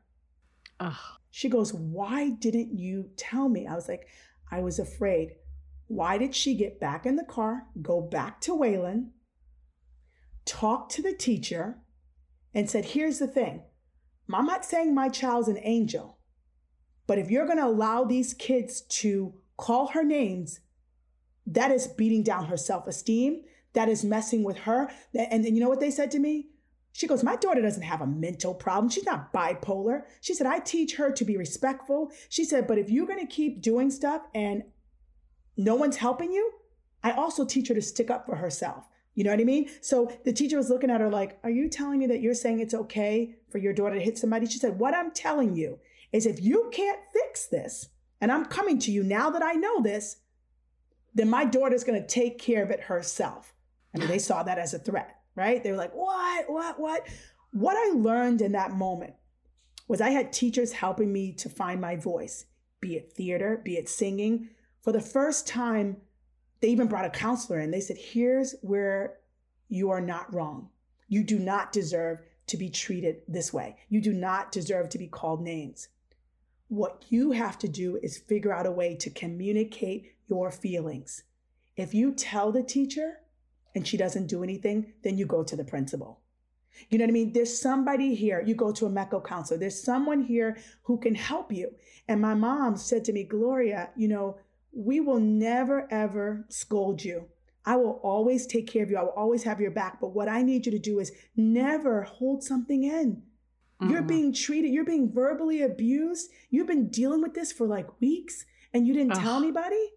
Ugh. 0.79 0.95
She 1.31 1.49
goes, 1.49 1.73
Why 1.73 2.29
didn't 2.29 2.77
you 2.77 3.11
tell 3.17 3.49
me? 3.49 3.67
I 3.67 3.75
was 3.75 3.87
like, 3.87 4.07
I 4.51 4.61
was 4.61 4.79
afraid. 4.79 5.31
Why 5.87 6.17
did 6.17 6.35
she 6.35 6.55
get 6.55 6.79
back 6.79 7.05
in 7.05 7.15
the 7.15 7.23
car, 7.23 7.67
go 7.81 8.01
back 8.01 8.41
to 8.41 8.53
Wayland, 8.53 9.11
talk 10.45 10.89
to 10.89 11.01
the 11.01 11.13
teacher, 11.13 11.79
and 12.53 12.69
said, 12.69 12.85
Here's 12.85 13.19
the 13.19 13.27
thing 13.27 13.63
I'm 14.33 14.45
not 14.45 14.65
saying 14.65 14.93
my 14.93 15.09
child's 15.09 15.47
an 15.47 15.59
angel, 15.61 16.19
but 17.07 17.17
if 17.17 17.31
you're 17.31 17.45
going 17.45 17.57
to 17.57 17.65
allow 17.65 18.03
these 18.03 18.33
kids 18.33 18.81
to 18.81 19.33
call 19.57 19.87
her 19.87 20.03
names, 20.03 20.59
that 21.45 21.71
is 21.71 21.87
beating 21.87 22.23
down 22.23 22.45
her 22.45 22.57
self 22.57 22.87
esteem. 22.87 23.41
That 23.73 23.89
is 23.89 24.03
messing 24.03 24.43
with 24.43 24.57
her. 24.59 24.89
And, 25.13 25.45
and 25.45 25.55
you 25.55 25.61
know 25.61 25.69
what 25.69 25.79
they 25.79 25.91
said 25.91 26.11
to 26.11 26.19
me? 26.19 26.47
She 26.91 27.07
goes, 27.07 27.23
My 27.23 27.35
daughter 27.35 27.61
doesn't 27.61 27.83
have 27.83 28.01
a 28.01 28.07
mental 28.07 28.53
problem. 28.53 28.89
She's 28.89 29.05
not 29.05 29.31
bipolar. 29.31 30.03
She 30.21 30.33
said, 30.33 30.47
I 30.47 30.59
teach 30.59 30.95
her 30.95 31.11
to 31.11 31.25
be 31.25 31.37
respectful. 31.37 32.11
She 32.29 32.43
said, 32.43 32.67
But 32.67 32.77
if 32.77 32.89
you're 32.89 33.07
going 33.07 33.25
to 33.25 33.33
keep 33.33 33.61
doing 33.61 33.91
stuff 33.91 34.23
and 34.33 34.63
no 35.55 35.75
one's 35.75 35.97
helping 35.97 36.31
you, 36.31 36.51
I 37.03 37.11
also 37.11 37.45
teach 37.45 37.67
her 37.67 37.75
to 37.75 37.81
stick 37.81 38.09
up 38.09 38.25
for 38.25 38.35
herself. 38.35 38.87
You 39.15 39.23
know 39.23 39.31
what 39.31 39.39
I 39.39 39.45
mean? 39.45 39.69
So 39.81 40.11
the 40.23 40.33
teacher 40.33 40.57
was 40.57 40.69
looking 40.69 40.89
at 40.89 41.01
her 41.01 41.09
like, 41.09 41.39
Are 41.43 41.49
you 41.49 41.69
telling 41.69 41.99
me 41.99 42.07
that 42.07 42.21
you're 42.21 42.33
saying 42.33 42.59
it's 42.59 42.73
okay 42.73 43.35
for 43.49 43.59
your 43.59 43.73
daughter 43.73 43.95
to 43.95 44.01
hit 44.01 44.17
somebody? 44.17 44.47
She 44.47 44.59
said, 44.59 44.79
What 44.79 44.93
I'm 44.93 45.11
telling 45.11 45.55
you 45.55 45.79
is 46.11 46.25
if 46.25 46.41
you 46.41 46.69
can't 46.73 46.99
fix 47.13 47.45
this, 47.45 47.89
and 48.21 48.31
I'm 48.31 48.45
coming 48.45 48.79
to 48.79 48.91
you 48.91 49.03
now 49.03 49.29
that 49.29 49.43
I 49.43 49.53
know 49.53 49.81
this, 49.81 50.17
then 51.13 51.29
my 51.29 51.45
daughter's 51.45 51.83
going 51.83 52.01
to 52.01 52.07
take 52.07 52.37
care 52.37 52.63
of 52.63 52.69
it 52.69 52.81
herself. 52.81 53.53
I 53.93 53.99
mean, 53.99 54.07
they 54.07 54.19
saw 54.19 54.43
that 54.43 54.59
as 54.59 54.73
a 54.73 54.79
threat, 54.79 55.17
right? 55.35 55.63
They 55.63 55.71
were 55.71 55.77
like, 55.77 55.93
What, 55.93 56.49
what, 56.49 56.79
what? 56.79 57.07
What 57.51 57.75
I 57.75 57.95
learned 57.95 58.41
in 58.41 58.51
that 58.51 58.71
moment 58.71 59.13
was 59.87 60.01
I 60.01 60.11
had 60.11 60.31
teachers 60.31 60.71
helping 60.71 61.11
me 61.11 61.33
to 61.33 61.49
find 61.49 61.81
my 61.81 61.95
voice, 61.95 62.45
be 62.79 62.95
it 62.95 63.11
theater, 63.13 63.59
be 63.63 63.75
it 63.75 63.89
singing. 63.89 64.49
For 64.81 64.91
the 64.91 65.01
first 65.01 65.47
time, 65.47 65.97
they 66.61 66.69
even 66.69 66.87
brought 66.87 67.05
a 67.05 67.09
counselor 67.09 67.59
in. 67.59 67.71
They 67.71 67.79
said, 67.79 67.97
here's 67.97 68.55
where 68.61 69.17
you 69.67 69.89
are 69.89 70.01
not 70.01 70.33
wrong. 70.33 70.69
You 71.07 71.23
do 71.23 71.39
not 71.39 71.71
deserve 71.71 72.19
to 72.47 72.57
be 72.57 72.69
treated 72.69 73.21
this 73.27 73.51
way. 73.51 73.77
You 73.89 74.01
do 74.01 74.13
not 74.13 74.51
deserve 74.51 74.89
to 74.89 74.97
be 74.97 75.07
called 75.07 75.41
names. 75.41 75.87
What 76.67 77.05
you 77.09 77.31
have 77.31 77.57
to 77.59 77.67
do 77.67 77.99
is 78.03 78.17
figure 78.17 78.53
out 78.53 78.67
a 78.67 78.71
way 78.71 78.95
to 78.97 79.09
communicate 79.09 80.13
your 80.27 80.51
feelings. 80.51 81.23
If 81.75 81.93
you 81.93 82.13
tell 82.13 82.51
the 82.51 82.61
teacher 82.61 83.18
and 83.75 83.87
she 83.87 83.97
doesn't 83.97 84.27
do 84.27 84.43
anything, 84.43 84.93
then 85.03 85.17
you 85.17 85.25
go 85.25 85.43
to 85.43 85.55
the 85.55 85.63
principal. 85.63 86.19
You 86.89 86.97
know 86.97 87.03
what 87.03 87.09
I 87.09 87.13
mean? 87.13 87.33
There's 87.33 87.59
somebody 87.59 88.15
here. 88.15 88.41
You 88.45 88.55
go 88.55 88.71
to 88.71 88.85
a 88.85 88.89
METCO 88.89 89.25
counselor. 89.25 89.59
There's 89.59 89.83
someone 89.83 90.23
here 90.23 90.57
who 90.83 90.97
can 90.97 91.15
help 91.15 91.51
you. 91.51 91.71
And 92.07 92.21
my 92.21 92.33
mom 92.33 92.77
said 92.77 93.03
to 93.05 93.13
me, 93.13 93.23
Gloria, 93.23 93.89
you 93.95 94.07
know, 94.07 94.37
we 94.71 94.99
will 94.99 95.19
never, 95.19 95.87
ever 95.91 96.45
scold 96.49 97.03
you. 97.03 97.25
I 97.65 97.75
will 97.75 97.99
always 98.03 98.47
take 98.47 98.67
care 98.67 98.83
of 98.83 98.89
you. 98.89 98.97
I 98.97 99.03
will 99.03 99.09
always 99.09 99.43
have 99.43 99.59
your 99.59 99.71
back. 99.71 99.99
But 99.99 100.13
what 100.13 100.29
I 100.29 100.41
need 100.41 100.65
you 100.65 100.71
to 100.71 100.79
do 100.79 100.99
is 100.99 101.11
never 101.35 102.03
hold 102.03 102.43
something 102.43 102.83
in. 102.83 103.23
Mm-hmm. 103.81 103.91
You're 103.91 104.01
being 104.01 104.33
treated, 104.33 104.69
you're 104.69 104.85
being 104.85 105.11
verbally 105.11 105.61
abused. 105.61 106.31
You've 106.49 106.67
been 106.67 106.89
dealing 106.89 107.21
with 107.21 107.33
this 107.33 107.51
for 107.51 107.67
like 107.67 108.01
weeks 108.01 108.45
and 108.73 108.87
you 108.87 108.93
didn't 108.93 109.13
Ugh. 109.13 109.21
tell 109.21 109.37
anybody. 109.37 109.91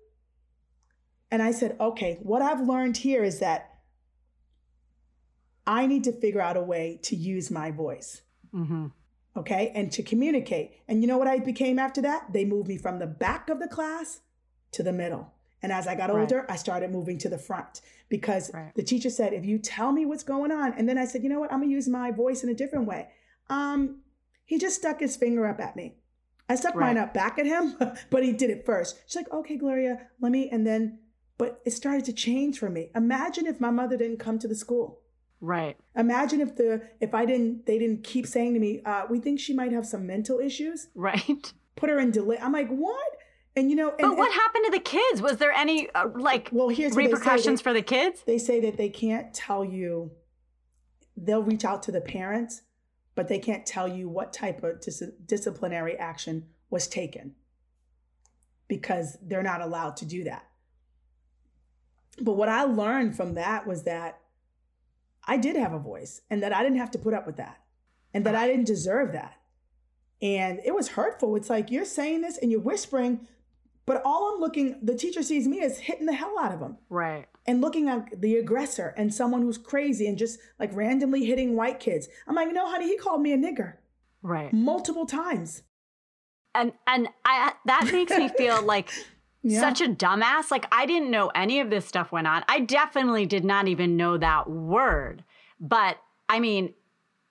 And 1.33 1.43
I 1.43 1.51
said, 1.51 1.77
okay, 1.81 2.19
what 2.23 2.43
I've 2.43 2.61
learned 2.61 2.99
here 2.99 3.25
is 3.25 3.41
that 3.41 3.71
I 5.67 5.87
need 5.87 6.05
to 6.05 6.12
figure 6.12 6.43
out 6.43 6.59
a 6.59 6.62
way 6.62 7.01
to 7.05 7.17
use 7.17 7.51
my 7.51 7.71
voice. 7.71 8.21
Mm-hmm. 8.55 8.89
Okay. 9.39 9.73
And 9.75 9.91
to 9.93 10.03
communicate. 10.03 10.73
And 10.87 11.01
you 11.01 11.09
know 11.09 11.17
what 11.17 11.29
I 11.29 11.39
became 11.39 11.79
after 11.79 12.03
that? 12.03 12.35
They 12.35 12.45
moved 12.45 12.69
me 12.69 12.77
from 12.77 12.99
the 12.99 13.07
back 13.07 13.49
of 13.49 13.61
the 13.61 13.67
class 13.67 14.21
to 14.73 14.83
the 14.83 14.93
middle. 14.93 15.33
And 15.62 15.73
as 15.73 15.87
I 15.87 15.95
got 15.95 16.11
older, 16.11 16.41
right. 16.41 16.51
I 16.51 16.57
started 16.57 16.91
moving 16.91 17.17
to 17.19 17.31
the 17.31 17.39
front 17.39 17.81
because 18.11 18.53
right. 18.53 18.75
the 18.75 18.83
teacher 18.83 19.09
said, 19.09 19.33
if 19.33 19.47
you 19.47 19.59
tell 19.59 19.91
me 19.91 20.05
what's 20.05 20.25
going 20.25 20.53
on, 20.53 20.75
and 20.75 20.87
then 20.87 20.99
I 20.99 21.07
said, 21.07 21.23
you 21.23 21.31
know 21.31 21.41
what, 21.41 21.53
I'm 21.53 21.61
gonna 21.61 21.71
use 21.71 21.89
my 21.89 22.11
voice 22.11 22.43
in 22.43 22.51
a 22.51 22.55
different 22.55 22.87
way. 22.87 23.09
Um, 23.49 24.01
he 24.45 24.59
just 24.59 24.77
stuck 24.77 25.01
his 25.01 25.17
finger 25.17 25.47
up 25.47 25.61
at 25.61 25.77
me. 25.77 25.95
I 26.49 26.57
stuck 26.57 26.75
right. 26.75 26.89
mine 26.89 26.99
up 26.99 27.15
back 27.15 27.39
at 27.39 27.47
him, 27.47 27.77
but 28.11 28.25
he 28.25 28.33
did 28.33 28.51
it 28.51 28.67
first. 28.67 29.01
She's 29.07 29.17
like, 29.17 29.33
okay, 29.33 29.57
Gloria, 29.57 30.09
let 30.21 30.33
me, 30.33 30.49
and 30.51 30.67
then, 30.67 30.99
but 31.43 31.61
it 31.65 31.73
started 31.73 32.05
to 32.05 32.13
change 32.13 32.61
for 32.61 32.71
me. 32.71 32.93
Imagine 32.95 33.47
if 33.47 33.61
my 33.61 33.71
mother 33.71 33.97
didn't 33.97 34.19
come 34.19 34.39
to 34.39 34.47
the 34.47 34.55
school. 34.55 35.01
Right. 35.41 35.77
Imagine 35.97 36.41
if 36.41 36.55
the 36.55 36.89
if 37.01 37.15
I 37.15 37.25
didn't 37.25 37.67
they 37.67 37.81
didn't 37.81 38.05
keep 38.05 38.29
saying 38.29 38.55
to 38.55 38.61
me, 38.61 38.81
uh, 38.85 39.07
we 39.11 39.19
think 39.19 39.41
she 39.41 39.53
might 39.53 39.73
have 39.73 39.85
some 39.85 40.07
mental 40.07 40.39
issues. 40.39 40.87
Right. 40.95 41.53
Put 41.75 41.91
her 41.91 41.99
in 41.99 42.13
delay. 42.13 42.39
I'm 42.41 42.53
like, 42.53 42.69
what? 42.69 43.11
And 43.57 43.71
you 43.71 43.75
know, 43.75 43.89
and, 43.89 43.99
but 44.03 44.17
what 44.17 44.31
and, 44.31 44.41
happened 44.41 44.67
to 44.67 44.71
the 44.71 44.85
kids? 44.85 45.21
Was 45.21 45.39
there 45.39 45.51
any 45.51 45.91
uh, 45.91 46.11
like 46.15 46.49
well, 46.53 46.69
here's 46.69 46.95
repercussions 46.95 47.59
they, 47.59 47.65
for 47.65 47.73
the 47.73 47.83
kids? 47.83 48.23
They 48.25 48.39
say 48.39 48.61
that 48.61 48.77
they 48.77 48.89
can't 48.89 49.35
tell 49.35 49.65
you. 49.65 50.13
They'll 51.17 51.43
reach 51.43 51.65
out 51.65 51.83
to 51.83 51.91
the 51.91 52.01
parents, 52.01 52.63
but 53.17 53.27
they 53.27 53.41
can't 53.41 53.67
tell 53.67 53.89
you 53.89 54.09
what 54.09 54.33
type 54.33 54.63
of 54.63 54.81
dis- 54.81 55.11
disciplinary 55.27 55.99
action 55.99 56.47
was 56.71 56.87
taken 56.87 57.35
because 58.69 59.19
they're 59.21 59.43
not 59.43 59.61
allowed 59.61 59.97
to 59.97 60.05
do 60.05 60.23
that. 60.23 60.47
But 62.21 62.35
what 62.35 62.49
I 62.49 62.64
learned 62.64 63.16
from 63.16 63.35
that 63.35 63.66
was 63.66 63.85
that 63.85 64.21
I 65.26 65.37
did 65.37 65.57
have 65.57 65.73
a 65.73 65.78
voice 65.78 66.21
and 66.31 66.42
that 66.42 66.52
I 66.52 66.62
didn't 66.62 66.78
have 66.78 66.90
to 66.92 66.99
put 66.99 67.14
up 67.14 67.26
with 67.26 67.37
that 67.37 67.59
and 68.12 68.26
that 68.26 68.35
I 68.35 68.47
didn't 68.47 68.66
deserve 68.66 69.12
that. 69.12 69.35
And 70.21 70.61
it 70.64 70.75
was 70.75 70.88
hurtful. 70.88 71.37
It's 71.37 71.50
like 71.50 71.71
you're 71.71 71.85
saying 71.85 72.21
this 72.21 72.38
and 72.38 72.50
you're 72.50 72.61
whispering 72.61 73.26
but 73.85 74.02
all 74.04 74.33
I'm 74.33 74.40
looking, 74.40 74.78
the 74.83 74.95
teacher 74.95 75.23
sees 75.23 75.49
me 75.49 75.61
as 75.61 75.78
hitting 75.78 76.07
the 76.07 76.12
hell 76.12 76.38
out 76.38 76.52
of 76.52 76.61
him. 76.61 76.76
Right. 76.88 77.26
And 77.47 77.61
looking 77.61 77.88
at 77.88 78.21
the 78.21 78.37
aggressor 78.37 78.95
and 78.97 79.12
someone 79.12 79.42
who's 79.42 79.59
crazy 79.59 80.07
and 80.07 80.16
just 80.16 80.38
like 80.59 80.75
randomly 80.75 81.25
hitting 81.25 81.57
white 81.57 81.81
kids. 81.81 82.09
I'm 82.28 82.37
like, 82.37 82.52
no, 82.52 82.71
honey, 82.71 82.87
he 82.87 82.97
called 82.97 83.21
me 83.21 83.33
a 83.33 83.37
nigger. 83.37 83.75
Right. 84.23 84.52
Multiple 84.52 85.07
times. 85.07 85.62
And 86.54 86.73
and 86.87 87.09
I 87.25 87.54
that 87.64 87.90
makes 87.92 88.16
me 88.16 88.28
feel 88.28 88.62
like 88.62 88.90
yeah. 89.43 89.61
such 89.61 89.81
a 89.81 89.89
dumbass. 89.89 90.51
Like 90.51 90.67
I 90.73 90.87
didn't 90.87 91.11
know 91.11 91.29
any 91.35 91.61
of 91.61 91.71
this 91.71 91.87
stuff 91.87 92.13
went 92.13 92.27
on. 92.27 92.45
I 92.49 92.61
definitely 92.61 93.27
did 93.27 93.45
not 93.45 93.69
even 93.69 93.97
know 93.97 94.17
that 94.19 94.49
word. 94.49 95.25
But 95.61 95.99
I 96.29 96.41
mean, 96.41 96.75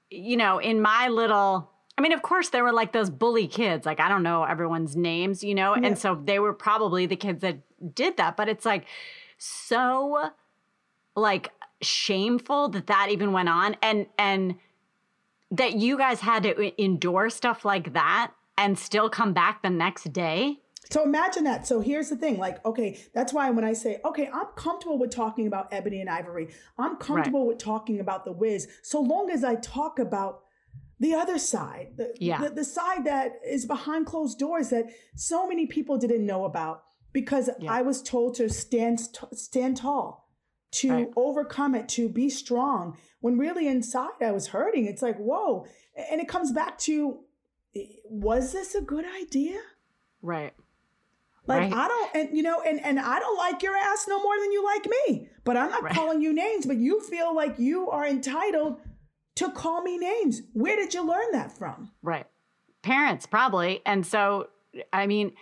you 0.10 0.38
know, 0.38 0.60
in 0.60 0.82
my 0.82 1.08
little 1.08 1.70
I 1.98 2.02
mean, 2.02 2.14
of 2.14 2.22
course, 2.22 2.50
there 2.50 2.64
were 2.64 2.72
like 2.72 2.94
those 2.94 3.10
bully 3.10 3.48
kids. 3.48 3.86
Like, 3.86 4.00
I 4.00 4.10
don't 4.10 4.24
know 4.24 4.44
everyone's 4.44 4.96
names, 4.96 5.44
you 5.44 5.54
know? 5.54 5.76
Yeah. 5.76 5.88
And 5.88 5.98
so 5.98 6.20
they 6.24 6.40
were 6.40 6.54
probably 6.54 7.06
the 7.06 7.16
kids 7.16 7.42
that 7.42 7.60
did 7.94 8.18
that. 8.18 8.38
But 8.38 8.50
it's 8.50 8.66
like 8.66 8.86
so 9.38 10.30
like 11.16 11.52
shameful 11.82 12.70
that 12.70 12.88
that 12.88 13.10
even 13.12 13.34
went 13.34 13.50
on. 13.50 13.76
And, 13.82 14.08
and, 14.18 14.56
that 15.52 15.74
you 15.74 15.98
guys 15.98 16.22
had 16.22 16.44
to 16.44 16.82
endure 16.82 17.30
stuff 17.30 17.66
like 17.66 17.94
that 17.94 18.32
and 18.58 18.80
still 18.80 19.10
come 19.10 19.34
back 19.34 19.62
the 19.62 19.70
next 19.70 20.14
day. 20.14 20.60
So 20.90 21.04
imagine 21.04 21.44
that. 21.46 21.68
So 21.68 21.80
here's 21.80 22.10
the 22.10 22.16
thing 22.16 22.38
like, 22.38 22.64
okay, 22.66 23.00
that's 23.14 23.32
why 23.32 23.50
when 23.52 23.64
I 23.64 23.74
say, 23.74 24.00
okay, 24.04 24.30
I'm 24.34 24.48
comfortable 24.56 24.98
with 24.98 25.12
talking 25.12 25.48
about 25.48 25.72
Ebony 25.72 26.02
and 26.02 26.10
Ivory, 26.10 26.50
I'm 26.78 26.98
comfortable 26.98 27.42
right. 27.42 27.50
with 27.50 27.60
talking 27.60 28.00
about 28.00 28.26
the 28.26 28.32
Wiz, 28.32 28.68
so 28.82 29.00
long 29.00 29.30
as 29.30 29.44
I 29.44 29.56
talk 29.56 30.00
about 30.00 30.42
the 31.00 31.16
other 31.16 31.40
side, 31.40 31.94
the, 31.98 32.14
yeah. 32.20 32.42
the, 32.42 32.50
the, 32.52 32.64
side 32.64 33.06
that 33.06 33.40
is 33.44 33.66
behind 33.66 34.06
closed 34.06 34.38
doors 34.38 34.70
that 34.70 34.86
so 35.16 35.48
many 35.48 35.66
people 35.66 35.98
didn't 35.98 36.26
know 36.26 36.46
about 36.46 36.84
because 37.12 37.50
yeah. 37.60 37.72
I 37.72 37.82
was 37.82 38.04
told 38.04 38.36
to 38.36 38.50
stand 38.50 39.00
stand 39.34 39.78
tall, 39.78 40.30
to 40.74 40.92
right. 40.92 41.08
overcome 41.16 41.74
it, 41.74 41.90
to 41.90 42.08
be 42.08 42.30
strong. 42.30 42.98
When 43.20 43.38
really 43.38 43.68
inside 43.68 44.10
I 44.22 44.32
was 44.32 44.48
hurting. 44.48 44.86
It's 44.86 45.02
like 45.02 45.18
whoa, 45.18 45.66
and 46.12 46.22
it 46.22 46.28
comes 46.28 46.52
back 46.52 46.78
to, 46.80 47.20
was 48.06 48.52
this 48.52 48.76
a 48.76 48.82
good 48.82 49.06
idea? 49.22 49.60
Right. 50.22 50.54
Like 51.48 51.72
right. 51.72 51.74
I 51.74 51.88
don't, 51.88 52.16
and 52.16 52.38
you 52.38 52.44
know, 52.44 52.62
and 52.62 52.84
and 52.84 53.00
I 53.00 53.20
don't 53.20 53.38
like 53.38 53.64
your 53.64 53.76
ass 53.76 54.06
no 54.08 54.22
more 54.22 54.40
than 54.40 54.52
you 54.52 54.64
like 54.64 54.88
me. 54.88 55.30
But 55.44 55.58
I'm 55.58 55.70
not 55.70 55.84
right. 55.84 55.94
calling 55.94 56.22
you 56.22 56.34
names. 56.34 56.66
But 56.66 56.78
you 56.78 57.02
feel 57.02 57.36
like 57.36 57.58
you 57.58 57.90
are 57.90 58.06
entitled 58.06 58.80
to 59.36 59.50
call 59.52 59.82
me 59.82 59.98
names. 59.98 60.44
Where 60.54 60.76
did 60.76 60.94
you 60.94 61.06
learn 61.06 61.32
that 61.32 61.58
from? 61.58 61.92
Right. 62.04 62.28
Parents, 62.84 63.26
probably. 63.26 63.82
And 63.86 64.06
so, 64.06 64.50
I 64.94 65.08
mean, 65.08 65.34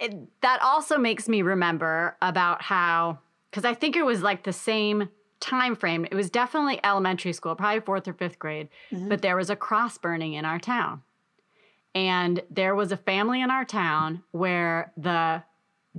it, 0.00 0.14
that 0.42 0.62
also 0.62 0.98
makes 0.98 1.28
me 1.28 1.42
remember 1.42 2.16
about 2.22 2.62
how 2.62 3.18
because 3.50 3.64
I 3.64 3.74
think 3.74 3.96
it 3.96 4.04
was 4.04 4.22
like 4.22 4.44
the 4.44 4.52
same 4.52 5.08
time 5.40 5.76
frame. 5.76 6.04
It 6.10 6.14
was 6.14 6.30
definitely 6.30 6.80
elementary 6.82 7.32
school, 7.32 7.54
probably 7.54 7.80
fourth 7.80 8.08
or 8.08 8.14
fifth 8.14 8.38
grade, 8.38 8.68
mm-hmm. 8.90 9.08
but 9.08 9.22
there 9.22 9.36
was 9.36 9.50
a 9.50 9.56
cross 9.56 9.98
burning 9.98 10.32
in 10.32 10.44
our 10.44 10.58
town. 10.58 11.02
And 11.94 12.42
there 12.50 12.74
was 12.74 12.92
a 12.92 12.96
family 12.96 13.40
in 13.40 13.50
our 13.50 13.64
town 13.64 14.22
where 14.32 14.92
the 14.96 15.42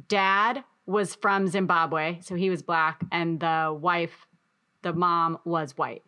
dad 0.07 0.63
was 0.85 1.15
from 1.15 1.47
Zimbabwe, 1.47 2.19
so 2.21 2.35
he 2.35 2.49
was 2.49 2.61
black, 2.61 3.03
and 3.11 3.39
the 3.39 3.75
wife, 3.79 4.27
the 4.81 4.93
mom, 4.93 5.39
was 5.45 5.77
white. 5.77 6.03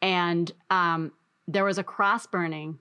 And 0.00 0.50
um, 0.70 1.12
there 1.46 1.64
was 1.64 1.78
a 1.78 1.84
cross 1.84 2.26
burning 2.26 2.78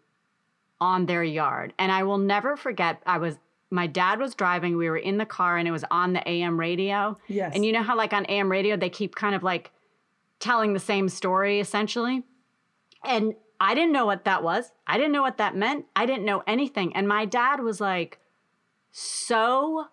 on 0.79 1.05
their 1.05 1.23
yard. 1.23 1.73
And 1.77 1.91
I 1.91 2.03
will 2.03 2.17
never 2.17 2.55
forget, 2.55 3.01
I 3.05 3.17
was 3.17 3.37
my 3.69 3.87
dad 3.87 4.19
was 4.19 4.33
driving, 4.33 4.77
we 4.77 4.89
were 4.89 4.97
in 4.97 5.17
the 5.17 5.25
car 5.25 5.57
and 5.57 5.67
it 5.67 5.71
was 5.71 5.83
on 5.91 6.13
the 6.13 6.27
AM 6.29 6.59
radio. 6.59 7.17
Yes. 7.27 7.53
And 7.53 7.65
you 7.65 7.71
know 7.71 7.83
how 7.83 7.97
like 7.97 8.13
on 8.13 8.25
AM 8.27 8.49
radio 8.49 8.77
they 8.77 8.89
keep 8.89 9.15
kind 9.15 9.35
of 9.35 9.43
like 9.43 9.71
telling 10.39 10.73
the 10.73 10.79
same 10.79 11.09
story 11.09 11.59
essentially? 11.59 12.23
And 13.03 13.33
I 13.59 13.73
didn't 13.73 13.91
know 13.91 14.05
what 14.05 14.25
that 14.25 14.43
was. 14.43 14.71
I 14.85 14.97
didn't 14.97 15.13
know 15.13 15.21
what 15.21 15.37
that 15.37 15.55
meant. 15.55 15.85
I 15.95 16.05
didn't 16.05 16.25
know 16.25 16.43
anything. 16.47 16.95
And 16.95 17.07
my 17.07 17.25
dad 17.25 17.61
was 17.61 17.81
like 17.81 18.19
so 18.91 19.87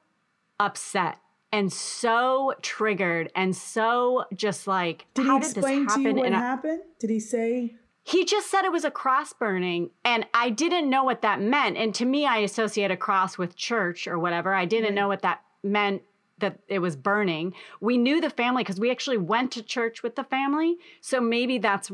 upset 0.61 1.19
and 1.53 1.73
so 1.73 2.53
triggered 2.63 3.31
and 3.37 3.55
so 3.55 4.25
just 4.35 4.67
like 4.67 5.07
did 5.15 5.27
he 5.27 5.37
explain 5.37 5.87
did 5.87 5.95
to 5.95 6.01
you 6.01 6.15
what 6.15 6.33
happened? 6.33 6.83
Did 6.99 7.11
he 7.11 7.21
say 7.21 7.75
he 8.05 8.25
just 8.25 8.51
said 8.51 8.65
it 8.65 8.73
was 8.73 8.85
a 8.85 8.91
cross 8.91 9.33
burning 9.33 9.91
and 10.05 10.27
i 10.35 10.51
didn't 10.51 10.89
know 10.89 11.03
what 11.03 11.23
that 11.23 11.41
meant 11.41 11.77
and 11.77 11.95
to 11.95 12.05
me 12.05 12.27
i 12.27 12.39
associate 12.39 12.91
a 12.91 12.97
cross 12.97 13.39
with 13.39 13.57
church 13.57 14.07
or 14.07 14.19
whatever 14.19 14.55
i 14.55 14.65
didn't 14.65 14.89
mm-hmm. 14.89 14.97
know 14.97 15.09
what 15.09 15.23
that 15.23 15.43
meant 15.63 16.03
that 16.39 16.59
it 16.69 16.81
was 16.81 16.97
burning 16.97 17.55
we 17.81 17.97
knew 17.97 18.21
the 18.21 18.31
family 18.31 18.63
because 18.63 18.79
we 18.79 18.91
actually 18.91 19.17
went 19.17 19.51
to 19.51 19.63
church 19.63 20.03
with 20.03 20.17
the 20.17 20.25
family 20.25 20.77
so 21.01 21.21
maybe 21.21 21.59
that's 21.59 21.91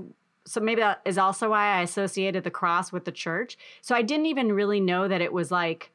so 0.50 0.60
maybe 0.60 0.80
that 0.80 1.00
is 1.04 1.18
also 1.18 1.50
why 1.50 1.78
i 1.78 1.82
associated 1.82 2.44
the 2.44 2.50
cross 2.50 2.92
with 2.92 3.04
the 3.04 3.12
church 3.12 3.56
so 3.80 3.94
i 3.94 4.02
didn't 4.02 4.26
even 4.26 4.52
really 4.52 4.80
know 4.80 5.08
that 5.08 5.20
it 5.20 5.32
was 5.32 5.50
like 5.50 5.92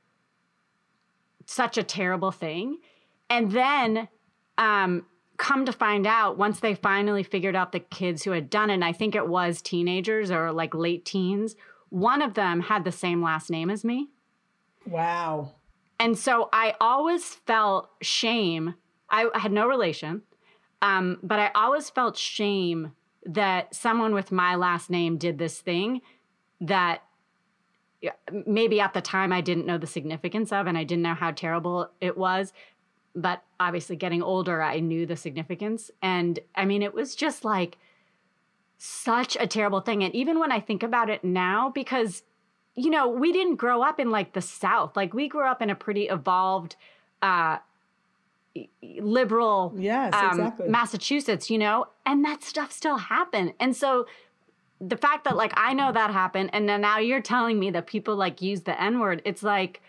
such 1.45 1.77
a 1.77 1.83
terrible 1.83 2.31
thing 2.31 2.77
and 3.29 3.51
then 3.51 4.07
um 4.57 5.05
come 5.37 5.65
to 5.65 5.71
find 5.71 6.07
out 6.07 6.37
once 6.37 6.59
they 6.59 6.75
finally 6.75 7.23
figured 7.23 7.55
out 7.55 7.71
the 7.71 7.79
kids 7.79 8.23
who 8.23 8.31
had 8.31 8.49
done 8.49 8.69
it, 8.69 8.75
and 8.75 8.85
I 8.85 8.93
think 8.93 9.15
it 9.15 9.27
was 9.27 9.61
teenagers 9.61 10.31
or 10.31 10.51
like 10.51 10.73
late 10.73 11.05
teens, 11.05 11.55
one 11.89 12.21
of 12.21 12.33
them 12.33 12.61
had 12.61 12.83
the 12.83 12.91
same 12.91 13.21
last 13.21 13.49
name 13.49 13.69
as 13.69 13.83
me. 13.83 14.09
Wow. 14.85 15.53
And 15.99 16.17
so 16.17 16.49
I 16.51 16.75
always 16.79 17.23
felt 17.25 17.89
shame. 18.01 18.75
I, 19.09 19.29
had 19.35 19.51
no 19.51 19.67
relation, 19.67 20.23
um, 20.81 21.19
but 21.23 21.39
I 21.39 21.51
always 21.55 21.89
felt 21.89 22.17
shame 22.17 22.91
that 23.25 23.73
someone 23.73 24.13
with 24.13 24.31
my 24.31 24.55
last 24.55 24.89
name 24.89 25.17
did 25.17 25.37
this 25.37 25.59
thing 25.59 26.01
that 26.61 27.01
maybe 28.45 28.79
at 28.79 28.93
the 28.93 29.01
time 29.01 29.33
I 29.33 29.41
didn't 29.41 29.65
know 29.65 29.77
the 29.77 29.87
significance 29.87 30.51
of 30.51 30.67
and 30.67 30.77
I 30.77 30.83
didn't 30.83 31.01
know 31.03 31.15
how 31.15 31.31
terrible 31.31 31.89
it 31.99 32.17
was 32.17 32.53
but 33.15 33.43
obviously 33.59 33.95
getting 33.95 34.21
older 34.21 34.61
i 34.61 34.79
knew 34.79 35.05
the 35.05 35.15
significance. 35.15 35.89
And 36.01 36.39
i 36.53 36.65
mean 36.65 36.83
it 36.83 36.93
was 36.93 37.15
just 37.15 37.45
like 37.45 37.77
such 38.77 39.37
a 39.39 39.47
terrible 39.47 39.79
thing. 39.79 40.03
And 40.03 40.13
even 40.13 40.37
when 40.37 40.51
i 40.51 40.59
think 40.59 40.83
about 40.83 41.09
it 41.09 41.23
now 41.23 41.69
because 41.69 42.23
you 42.75 42.89
know 42.89 43.07
we 43.07 43.31
didn't 43.31 43.55
grow 43.55 43.81
up 43.81 43.99
in 43.99 44.11
like 44.11 44.33
the 44.33 44.41
south. 44.41 44.95
Like 44.95 45.13
we 45.13 45.27
grew 45.27 45.47
up 45.47 45.61
in 45.61 45.69
a 45.69 45.75
pretty 45.75 46.07
evolved 46.09 46.75
uh 47.21 47.57
liberal 48.99 49.73
yes 49.77 50.13
um, 50.13 50.29
exactly. 50.31 50.69
massachusetts 50.69 51.49
you 51.49 51.57
know 51.57 51.85
and 52.05 52.23
that 52.23 52.43
stuff 52.43 52.71
still 52.71 52.97
happened. 52.97 53.53
And 53.59 53.75
so 53.75 54.05
the 54.79 54.97
fact 54.97 55.23
that 55.23 55.35
like 55.35 55.53
i 55.55 55.73
know 55.73 55.91
that 55.91 56.11
happened 56.11 56.49
and 56.53 56.67
then 56.67 56.81
now 56.81 56.99
you're 56.99 57.21
telling 57.21 57.59
me 57.59 57.71
that 57.71 57.87
people 57.87 58.15
like 58.15 58.41
use 58.41 58.61
the 58.61 58.79
n 58.81 58.99
word 58.99 59.21
it's 59.25 59.41
like 59.41 59.81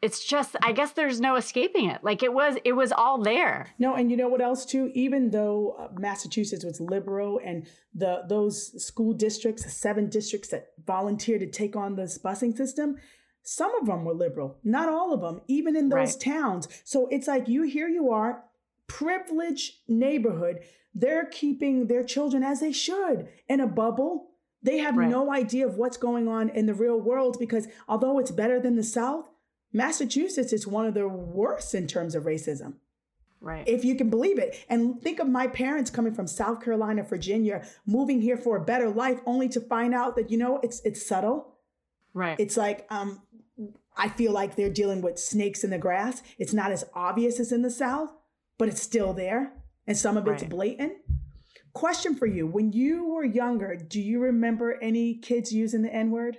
it's 0.00 0.24
just 0.24 0.56
i 0.62 0.72
guess 0.72 0.92
there's 0.92 1.20
no 1.20 1.36
escaping 1.36 1.88
it. 1.88 2.02
Like 2.02 2.22
it 2.22 2.32
was 2.32 2.56
it 2.64 2.72
was 2.72 2.90
all 2.90 3.22
there. 3.22 3.68
No 3.78 3.94
and 3.94 4.10
you 4.10 4.16
know 4.16 4.28
what 4.28 4.40
else 4.40 4.64
too? 4.64 4.90
Even 4.94 5.30
though 5.30 5.76
uh, 5.78 5.88
massachusetts 5.98 6.64
was 6.64 6.80
liberal 6.80 7.40
and 7.44 7.68
the 7.94 8.22
those 8.28 8.84
school 8.84 9.12
districts 9.12 9.72
seven 9.72 10.08
districts 10.08 10.48
that 10.48 10.68
volunteered 10.84 11.40
to 11.40 11.46
take 11.46 11.76
on 11.76 11.94
this 11.94 12.18
busing 12.18 12.56
system 12.56 12.96
some 13.42 13.74
of 13.76 13.86
them 13.86 14.04
were 14.04 14.14
liberal 14.14 14.58
not 14.62 14.88
all 14.88 15.12
of 15.12 15.20
them 15.20 15.40
even 15.48 15.76
in 15.76 15.88
those 15.88 16.14
right. 16.14 16.20
towns 16.20 16.68
so 16.84 17.06
it's 17.08 17.26
like 17.26 17.48
you 17.48 17.62
here 17.62 17.88
you 17.88 18.10
are 18.10 18.44
privileged 18.86 19.74
neighborhood 19.88 20.60
they're 20.94 21.26
keeping 21.26 21.86
their 21.86 22.04
children 22.04 22.42
as 22.42 22.60
they 22.60 22.72
should 22.72 23.28
in 23.48 23.60
a 23.60 23.66
bubble 23.66 24.30
they 24.62 24.78
have 24.78 24.96
right. 24.96 25.08
no 25.08 25.32
idea 25.32 25.66
of 25.66 25.76
what's 25.76 25.96
going 25.96 26.28
on 26.28 26.48
in 26.50 26.66
the 26.66 26.74
real 26.74 27.00
world 27.00 27.36
because 27.40 27.66
although 27.88 28.18
it's 28.18 28.30
better 28.30 28.60
than 28.60 28.76
the 28.76 28.82
south 28.82 29.28
Massachusetts 29.72 30.52
is 30.52 30.66
one 30.66 30.86
of 30.86 30.94
the 30.94 31.08
worst 31.08 31.74
in 31.74 31.86
terms 31.86 32.14
of 32.14 32.24
racism. 32.24 32.74
Right. 33.40 33.66
If 33.66 33.84
you 33.84 33.96
can 33.96 34.08
believe 34.08 34.38
it. 34.38 34.64
And 34.68 35.00
think 35.00 35.18
of 35.18 35.28
my 35.28 35.48
parents 35.48 35.90
coming 35.90 36.14
from 36.14 36.28
South 36.28 36.62
Carolina, 36.62 37.02
Virginia, 37.02 37.66
moving 37.86 38.20
here 38.20 38.36
for 38.36 38.56
a 38.56 38.64
better 38.64 38.88
life, 38.88 39.20
only 39.26 39.48
to 39.48 39.60
find 39.60 39.94
out 39.94 40.14
that, 40.16 40.30
you 40.30 40.38
know, 40.38 40.60
it's 40.62 40.80
it's 40.84 41.04
subtle. 41.04 41.54
Right. 42.14 42.38
It's 42.38 42.56
like 42.56 42.86
um 42.90 43.22
I 43.96 44.08
feel 44.08 44.32
like 44.32 44.56
they're 44.56 44.70
dealing 44.70 45.02
with 45.02 45.18
snakes 45.18 45.64
in 45.64 45.70
the 45.70 45.78
grass. 45.78 46.22
It's 46.38 46.54
not 46.54 46.72
as 46.72 46.84
obvious 46.94 47.38
as 47.38 47.52
in 47.52 47.62
the 47.62 47.70
South, 47.70 48.10
but 48.58 48.68
it's 48.68 48.82
still 48.82 49.12
there. 49.12 49.52
And 49.86 49.96
some 49.96 50.16
of 50.16 50.26
it's 50.28 50.42
right. 50.42 50.50
blatant. 50.50 50.94
Question 51.72 52.14
for 52.14 52.26
you. 52.26 52.46
When 52.46 52.72
you 52.72 53.06
were 53.12 53.24
younger, 53.24 53.76
do 53.76 54.00
you 54.00 54.20
remember 54.20 54.78
any 54.80 55.14
kids 55.14 55.52
using 55.52 55.82
the 55.82 55.92
N-word? 55.92 56.38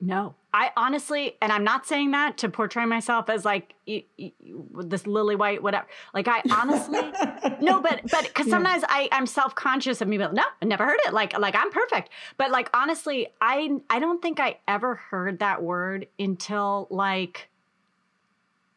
No. 0.00 0.34
I 0.52 0.70
honestly, 0.76 1.36
and 1.42 1.50
I'm 1.50 1.64
not 1.64 1.84
saying 1.84 2.12
that 2.12 2.38
to 2.38 2.48
portray 2.48 2.84
myself 2.84 3.28
as 3.28 3.44
like 3.44 3.74
this 3.86 5.04
lily 5.04 5.34
white, 5.34 5.62
whatever. 5.62 5.86
Like 6.12 6.28
I 6.28 6.42
honestly, 6.50 7.00
no, 7.60 7.80
but 7.80 8.02
but 8.08 8.22
because 8.22 8.48
sometimes 8.48 8.82
yeah. 8.82 8.88
I 8.90 9.08
I'm 9.10 9.26
self 9.26 9.56
conscious 9.56 10.00
of 10.00 10.06
me. 10.06 10.16
But 10.16 10.32
no, 10.32 10.44
I 10.62 10.64
never 10.64 10.84
heard 10.84 11.00
it. 11.06 11.12
Like 11.12 11.36
like 11.38 11.56
I'm 11.56 11.72
perfect. 11.72 12.10
But 12.36 12.52
like 12.52 12.70
honestly, 12.72 13.28
I 13.40 13.78
I 13.90 13.98
don't 13.98 14.22
think 14.22 14.38
I 14.38 14.58
ever 14.68 14.94
heard 14.94 15.40
that 15.40 15.62
word 15.62 16.06
until 16.20 16.86
like 16.88 17.48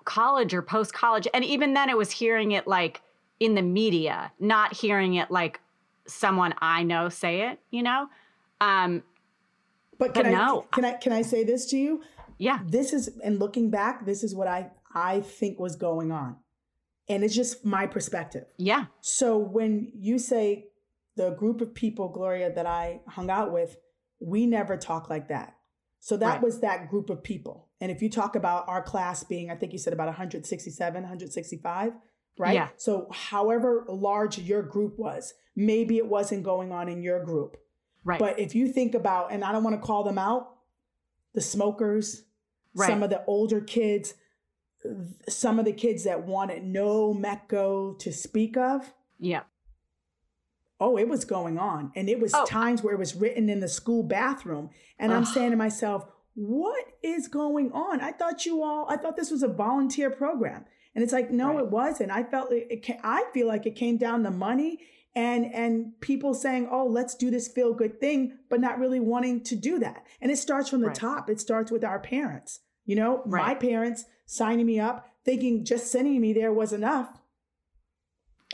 college 0.04 0.56
or 0.56 0.64
post 0.64 0.94
college, 0.94 1.28
and 1.32 1.46
even 1.46 1.76
then, 1.76 1.90
it 1.90 1.98
was 1.98 2.10
hearing 2.10 2.54
it 2.54 2.66
like 2.66 3.02
in 3.40 3.54
the 3.54 3.62
media, 3.62 4.32
not 4.40 4.74
hearing 4.74 5.14
it 5.14 5.30
like 5.30 5.60
someone 6.08 6.56
I 6.60 6.82
know 6.82 7.10
say 7.10 7.50
it. 7.50 7.60
You 7.70 7.84
know. 7.84 8.10
Um, 8.60 9.04
but 9.98 10.14
can 10.14 10.24
but 10.24 10.34
I 10.34 10.62
can 10.72 10.86
I 10.86 10.94
can 10.94 11.14
I 11.14 11.22
say 11.22 11.44
this 11.44 11.66
to 11.68 11.78
you? 11.78 12.04
Yeah. 12.38 12.60
This 12.66 12.94
is 12.94 13.10
and 13.24 13.40
looking 13.40 13.70
back, 13.70 14.06
this 14.06 14.24
is 14.24 14.36
what 14.36 14.48
I 14.48 14.72
I 14.94 15.22
think 15.22 15.60
was 15.60 15.76
going 15.76 16.12
on. 16.12 16.38
And 17.10 17.24
it's 17.24 17.36
just 17.36 17.66
my 17.66 17.88
perspective. 17.88 18.46
Yeah. 18.58 18.86
So 19.02 19.38
when 19.38 19.92
you 19.96 20.20
say 20.20 20.66
the 21.16 21.32
group 21.32 21.62
of 21.62 21.74
people, 21.74 22.10
Gloria, 22.10 22.54
that 22.54 22.66
I 22.66 23.02
hung 23.08 23.30
out 23.30 23.54
with, 23.54 23.78
we 24.20 24.46
never 24.46 24.78
talk 24.78 25.10
like 25.10 25.30
that. 25.30 25.56
So 26.00 26.18
that 26.18 26.26
right. 26.26 26.42
was 26.42 26.60
that 26.62 26.90
group 26.90 27.10
of 27.10 27.24
people. 27.24 27.70
And 27.82 27.92
if 27.92 28.02
you 28.02 28.10
talk 28.10 28.36
about 28.36 28.68
our 28.68 28.82
class 28.82 29.24
being, 29.24 29.50
I 29.50 29.56
think 29.56 29.74
you 29.74 29.80
said 29.80 29.94
about 29.94 30.08
167, 30.08 30.94
165, 30.94 31.94
right? 32.38 32.54
Yeah. 32.54 32.70
So 32.78 33.08
however 33.12 33.86
large 33.88 34.38
your 34.38 34.62
group 34.62 34.98
was, 34.98 35.34
maybe 35.56 35.98
it 35.98 36.08
wasn't 36.08 36.44
going 36.44 36.72
on 36.72 36.88
in 36.88 37.02
your 37.02 37.24
group. 37.24 37.58
Right. 38.04 38.20
But 38.20 38.40
if 38.40 38.56
you 38.56 38.68
think 38.72 38.96
about, 38.96 39.32
and 39.32 39.44
I 39.44 39.52
don't 39.52 39.64
want 39.64 39.76
to 39.80 39.86
call 39.86 40.04
them 40.04 40.18
out, 40.18 40.56
the 41.34 41.42
smokers, 41.42 42.24
right. 42.74 42.88
some 42.88 43.04
of 43.04 43.10
the 43.10 43.24
older 43.26 43.62
kids, 43.62 44.14
some 45.28 45.60
of 45.60 45.66
the 45.66 45.74
kids 45.74 46.04
that 46.06 46.26
wanted 46.26 46.64
no 46.64 47.14
METCO 47.14 48.00
to 48.00 48.14
speak 48.14 48.58
of. 48.58 48.94
Yeah. 49.20 49.42
Oh, 50.80 50.98
it 50.98 51.10
was 51.10 51.26
going 51.26 51.58
on. 51.58 51.92
And 51.96 52.08
it 52.08 52.20
was 52.20 52.34
oh. 52.34 52.46
times 52.46 52.84
where 52.84 52.94
it 52.94 53.00
was 53.00 53.16
written 53.16 53.50
in 53.50 53.60
the 53.60 53.68
school 53.68 54.04
bathroom. 54.04 54.70
And 55.00 55.12
Ugh. 55.12 55.18
I'm 55.18 55.26
saying 55.26 55.52
to 55.52 55.58
myself, 55.58 56.06
what 56.36 56.86
is 57.02 57.28
going 57.28 57.72
on? 57.72 58.00
I 58.00 58.12
thought 58.12 58.46
you 58.46 58.64
all, 58.64 58.86
I 58.88 58.98
thought 58.98 59.18
this 59.18 59.32
was 59.32 59.42
a 59.42 59.48
volunteer 59.48 60.12
program. 60.12 60.66
And 60.94 61.04
it's 61.04 61.14
like, 61.14 61.32
no, 61.32 61.56
right. 61.56 61.60
it 61.60 61.72
wasn't. 61.72 62.12
I 62.12 62.24
felt 62.24 62.52
it, 62.52 62.68
it, 62.70 63.00
I 63.04 63.26
feel 63.34 63.48
like 63.48 63.66
it 63.66 63.76
came 63.76 63.98
down 63.98 64.24
to 64.24 64.32
money 64.32 64.80
and 65.18 65.52
and 65.52 66.00
people 66.00 66.36
saying 66.36 66.70
oh 66.72 66.86
let's 66.86 67.16
do 67.16 67.32
this 67.32 67.48
feel 67.48 67.74
good 67.74 68.00
thing 68.00 68.38
but 68.50 68.62
not 68.62 68.78
really 68.78 69.00
wanting 69.00 69.44
to 69.44 69.56
do 69.56 69.80
that 69.80 70.06
and 70.22 70.32
it 70.32 70.38
starts 70.38 70.70
from 70.70 70.82
the 70.82 70.88
right. 70.88 70.96
top 70.96 71.28
it 71.28 71.42
starts 71.42 71.72
with 71.72 71.84
our 71.84 71.98
parents 71.98 72.60
you 72.86 72.96
know 72.96 73.24
right. 73.26 73.48
my 73.48 73.56
parents 73.56 74.06
signing 74.28 74.68
me 74.68 74.80
up 74.80 75.10
thinking 75.26 75.66
just 75.66 75.92
sending 75.92 76.22
me 76.22 76.34
there 76.34 76.54
was 76.54 76.72
enough 76.72 77.10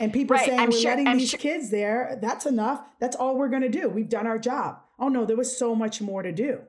and 0.00 0.10
people 0.12 0.34
right. 0.34 0.46
saying 0.46 0.58
I'm 0.58 0.70
we're 0.70 0.78
sure, 0.78 0.90
letting 0.90 1.06
I'm 1.06 1.18
these 1.18 1.30
sure. 1.30 1.38
kids 1.38 1.70
there 1.70 2.18
that's 2.22 2.46
enough 2.46 2.82
that's 2.98 3.14
all 3.14 3.36
we're 3.36 3.50
going 3.50 3.62
to 3.62 3.68
do 3.68 3.90
we've 3.90 4.08
done 4.08 4.26
our 4.26 4.38
job 4.38 4.80
oh 4.98 5.08
no 5.08 5.26
there 5.26 5.36
was 5.36 5.54
so 5.56 5.74
much 5.74 6.00
more 6.00 6.22
to 6.22 6.32
do 6.32 6.60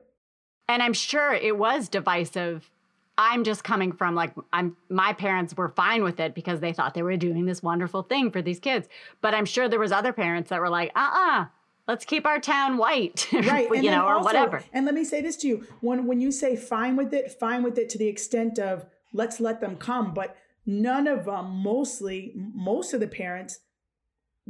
and 0.68 0.82
i'm 0.82 0.92
sure 0.92 1.32
it 1.32 1.56
was 1.56 1.88
divisive 1.88 2.70
I'm 3.18 3.44
just 3.44 3.64
coming 3.64 3.92
from 3.92 4.14
like 4.14 4.34
I'm 4.52 4.76
my 4.88 5.12
parents 5.12 5.56
were 5.56 5.70
fine 5.70 6.04
with 6.04 6.20
it 6.20 6.34
because 6.34 6.60
they 6.60 6.72
thought 6.72 6.94
they 6.94 7.02
were 7.02 7.16
doing 7.16 7.46
this 7.46 7.62
wonderful 7.62 8.02
thing 8.02 8.30
for 8.30 8.42
these 8.42 8.60
kids. 8.60 8.88
But 9.20 9.34
I'm 9.34 9.46
sure 9.46 9.68
there 9.68 9.80
was 9.80 9.92
other 9.92 10.12
parents 10.12 10.50
that 10.50 10.60
were 10.60 10.68
like, 10.68 10.92
"Uh-uh, 10.94 11.46
let's 11.88 12.04
keep 12.04 12.26
our 12.26 12.40
town 12.40 12.76
white." 12.76 13.26
Right. 13.32 13.68
you 13.82 13.90
know, 13.90 14.06
or 14.06 14.22
whatever. 14.22 14.62
And 14.72 14.84
let 14.84 14.94
me 14.94 15.04
say 15.04 15.20
this 15.22 15.36
to 15.38 15.48
you. 15.48 15.66
When 15.80 16.06
when 16.06 16.20
you 16.20 16.30
say 16.30 16.56
fine 16.56 16.96
with 16.96 17.14
it, 17.14 17.32
fine 17.32 17.62
with 17.62 17.78
it 17.78 17.88
to 17.90 17.98
the 17.98 18.08
extent 18.08 18.58
of 18.58 18.84
let's 19.12 19.40
let 19.40 19.60
them 19.60 19.76
come, 19.76 20.12
but 20.12 20.36
none 20.66 21.06
of 21.06 21.24
them 21.24 21.50
mostly 21.50 22.32
most 22.34 22.92
of 22.92 23.00
the 23.00 23.06
parents 23.08 23.60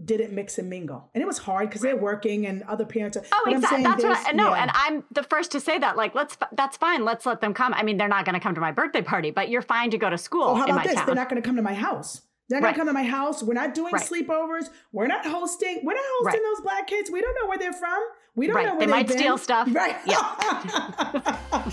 didn't 0.04 0.32
mix 0.32 0.59
and 0.59 0.68
mingle. 0.68 1.09
And 1.14 1.22
it 1.22 1.26
was 1.26 1.38
hard 1.38 1.68
because 1.70 1.80
they're 1.82 1.96
working 1.96 2.46
and 2.46 2.62
other 2.64 2.85
parents 2.85 3.16
are. 3.16 3.24
Oh, 3.32 3.44
exactly. 3.50 3.68
saying 3.68 3.82
That's 3.85 4.04
what 4.04 4.28
I, 4.28 4.32
no, 4.32 4.50
yeah. 4.54 4.62
and 4.62 4.70
I'm 4.74 5.04
the 5.11 5.22
first 5.22 5.52
to 5.52 5.61
say 5.61 5.78
that. 5.78 5.96
Like, 5.96 6.14
let's 6.14 6.37
that's 6.52 6.76
fine. 6.76 7.04
Let's 7.04 7.24
let 7.24 7.40
them 7.40 7.54
come. 7.54 7.72
I 7.74 7.82
mean, 7.82 7.96
they're 7.96 8.06
not 8.09 8.24
going 8.26 8.35
to 8.35 8.40
come 8.40 8.54
to 8.54 8.61
my 8.61 8.72
birthday 8.72 9.00
party, 9.02 9.30
but 9.30 9.48
you're 9.48 9.62
fine 9.62 9.90
to 9.92 9.98
go 9.98 10.11
to 10.11 10.18
school 10.18 10.42
Oh, 10.48 10.54
how 10.54 10.64
about 10.64 10.85
this? 10.85 10.94
town. 10.94 11.06
They're 11.06 11.14
not 11.14 11.30
going 11.30 11.40
to 11.40 11.46
come 11.46 11.56
to 11.56 11.62
my 11.62 11.74
house. 11.74 12.20
They're 12.48 12.61
not 12.61 12.66
Right. 12.68 12.76
going 12.76 12.87
to 12.87 12.92
come 12.92 13.02
to 13.02 13.04
my 13.04 13.09
house. 13.09 13.42
We're 13.42 13.54
not 13.54 13.74
doing 13.74 13.92
Right. 13.92 14.02
sleepovers. 14.06 14.68
We're 14.92 15.06
not 15.09 15.24
hosting. 15.26 15.80
We're 15.82 15.94
not 15.94 16.04
hosting 16.20 16.40
Right. 16.42 16.54
those 16.56 16.61
black 16.62 16.87
kids. 16.87 17.11
We 17.11 17.20
don't 17.20 17.35
know 17.40 17.48
where 17.48 17.59
they're 17.59 17.72
from. 17.72 17.98
We 18.37 18.46
don't 18.46 18.62
know 18.62 18.72
where 18.76 18.80
They 18.80 18.87
might 18.87 19.09
they've 19.09 19.18
steal 19.18 19.35
been. 19.37 19.42
stuff. 19.44 19.68
Right. 19.72 19.96
Yeah. 20.06 21.72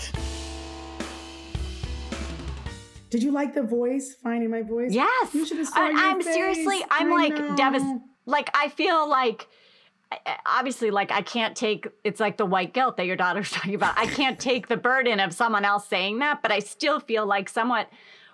Did 3.10 3.22
you 3.22 3.30
like 3.30 3.54
the 3.54 3.62
voice? 3.62 4.16
Finding 4.22 4.50
my 4.50 4.62
voice? 4.62 4.90
Yes. 4.92 5.32
You 5.34 5.46
should 5.46 5.58
have 5.58 5.68
I, 5.74 6.14
face. 6.14 6.24
seriously, 6.34 6.84
I'm 6.90 7.12
I 7.12 7.14
like 7.16 7.56
devastated. 7.56 8.00
Like, 8.26 8.50
I 8.54 8.68
feel 8.68 9.08
like, 9.08 9.48
I- 10.12 10.18
I- 10.26 10.38
obviously, 10.58 10.90
like, 10.90 11.10
I 11.10 11.22
can't 11.22 11.56
take, 11.56 11.86
it's 12.04 12.20
like 12.20 12.36
the 12.36 12.46
white 12.46 12.72
guilt 12.72 12.96
that 12.96 13.06
your 13.06 13.16
daughter's 13.16 13.50
talking 13.52 13.74
about. 13.74 13.96
I 13.98 14.06
can't 14.06 14.38
take 14.38 14.68
the 14.68 14.76
burden 14.76 15.20
of 15.20 15.32
someone 15.32 15.64
else 15.64 15.86
saying 15.86 16.18
that, 16.20 16.42
but 16.42 16.50
I 16.52 16.58
still 16.60 17.00
feel 17.00 17.26
like 17.26 17.48
somewhat 17.48 17.88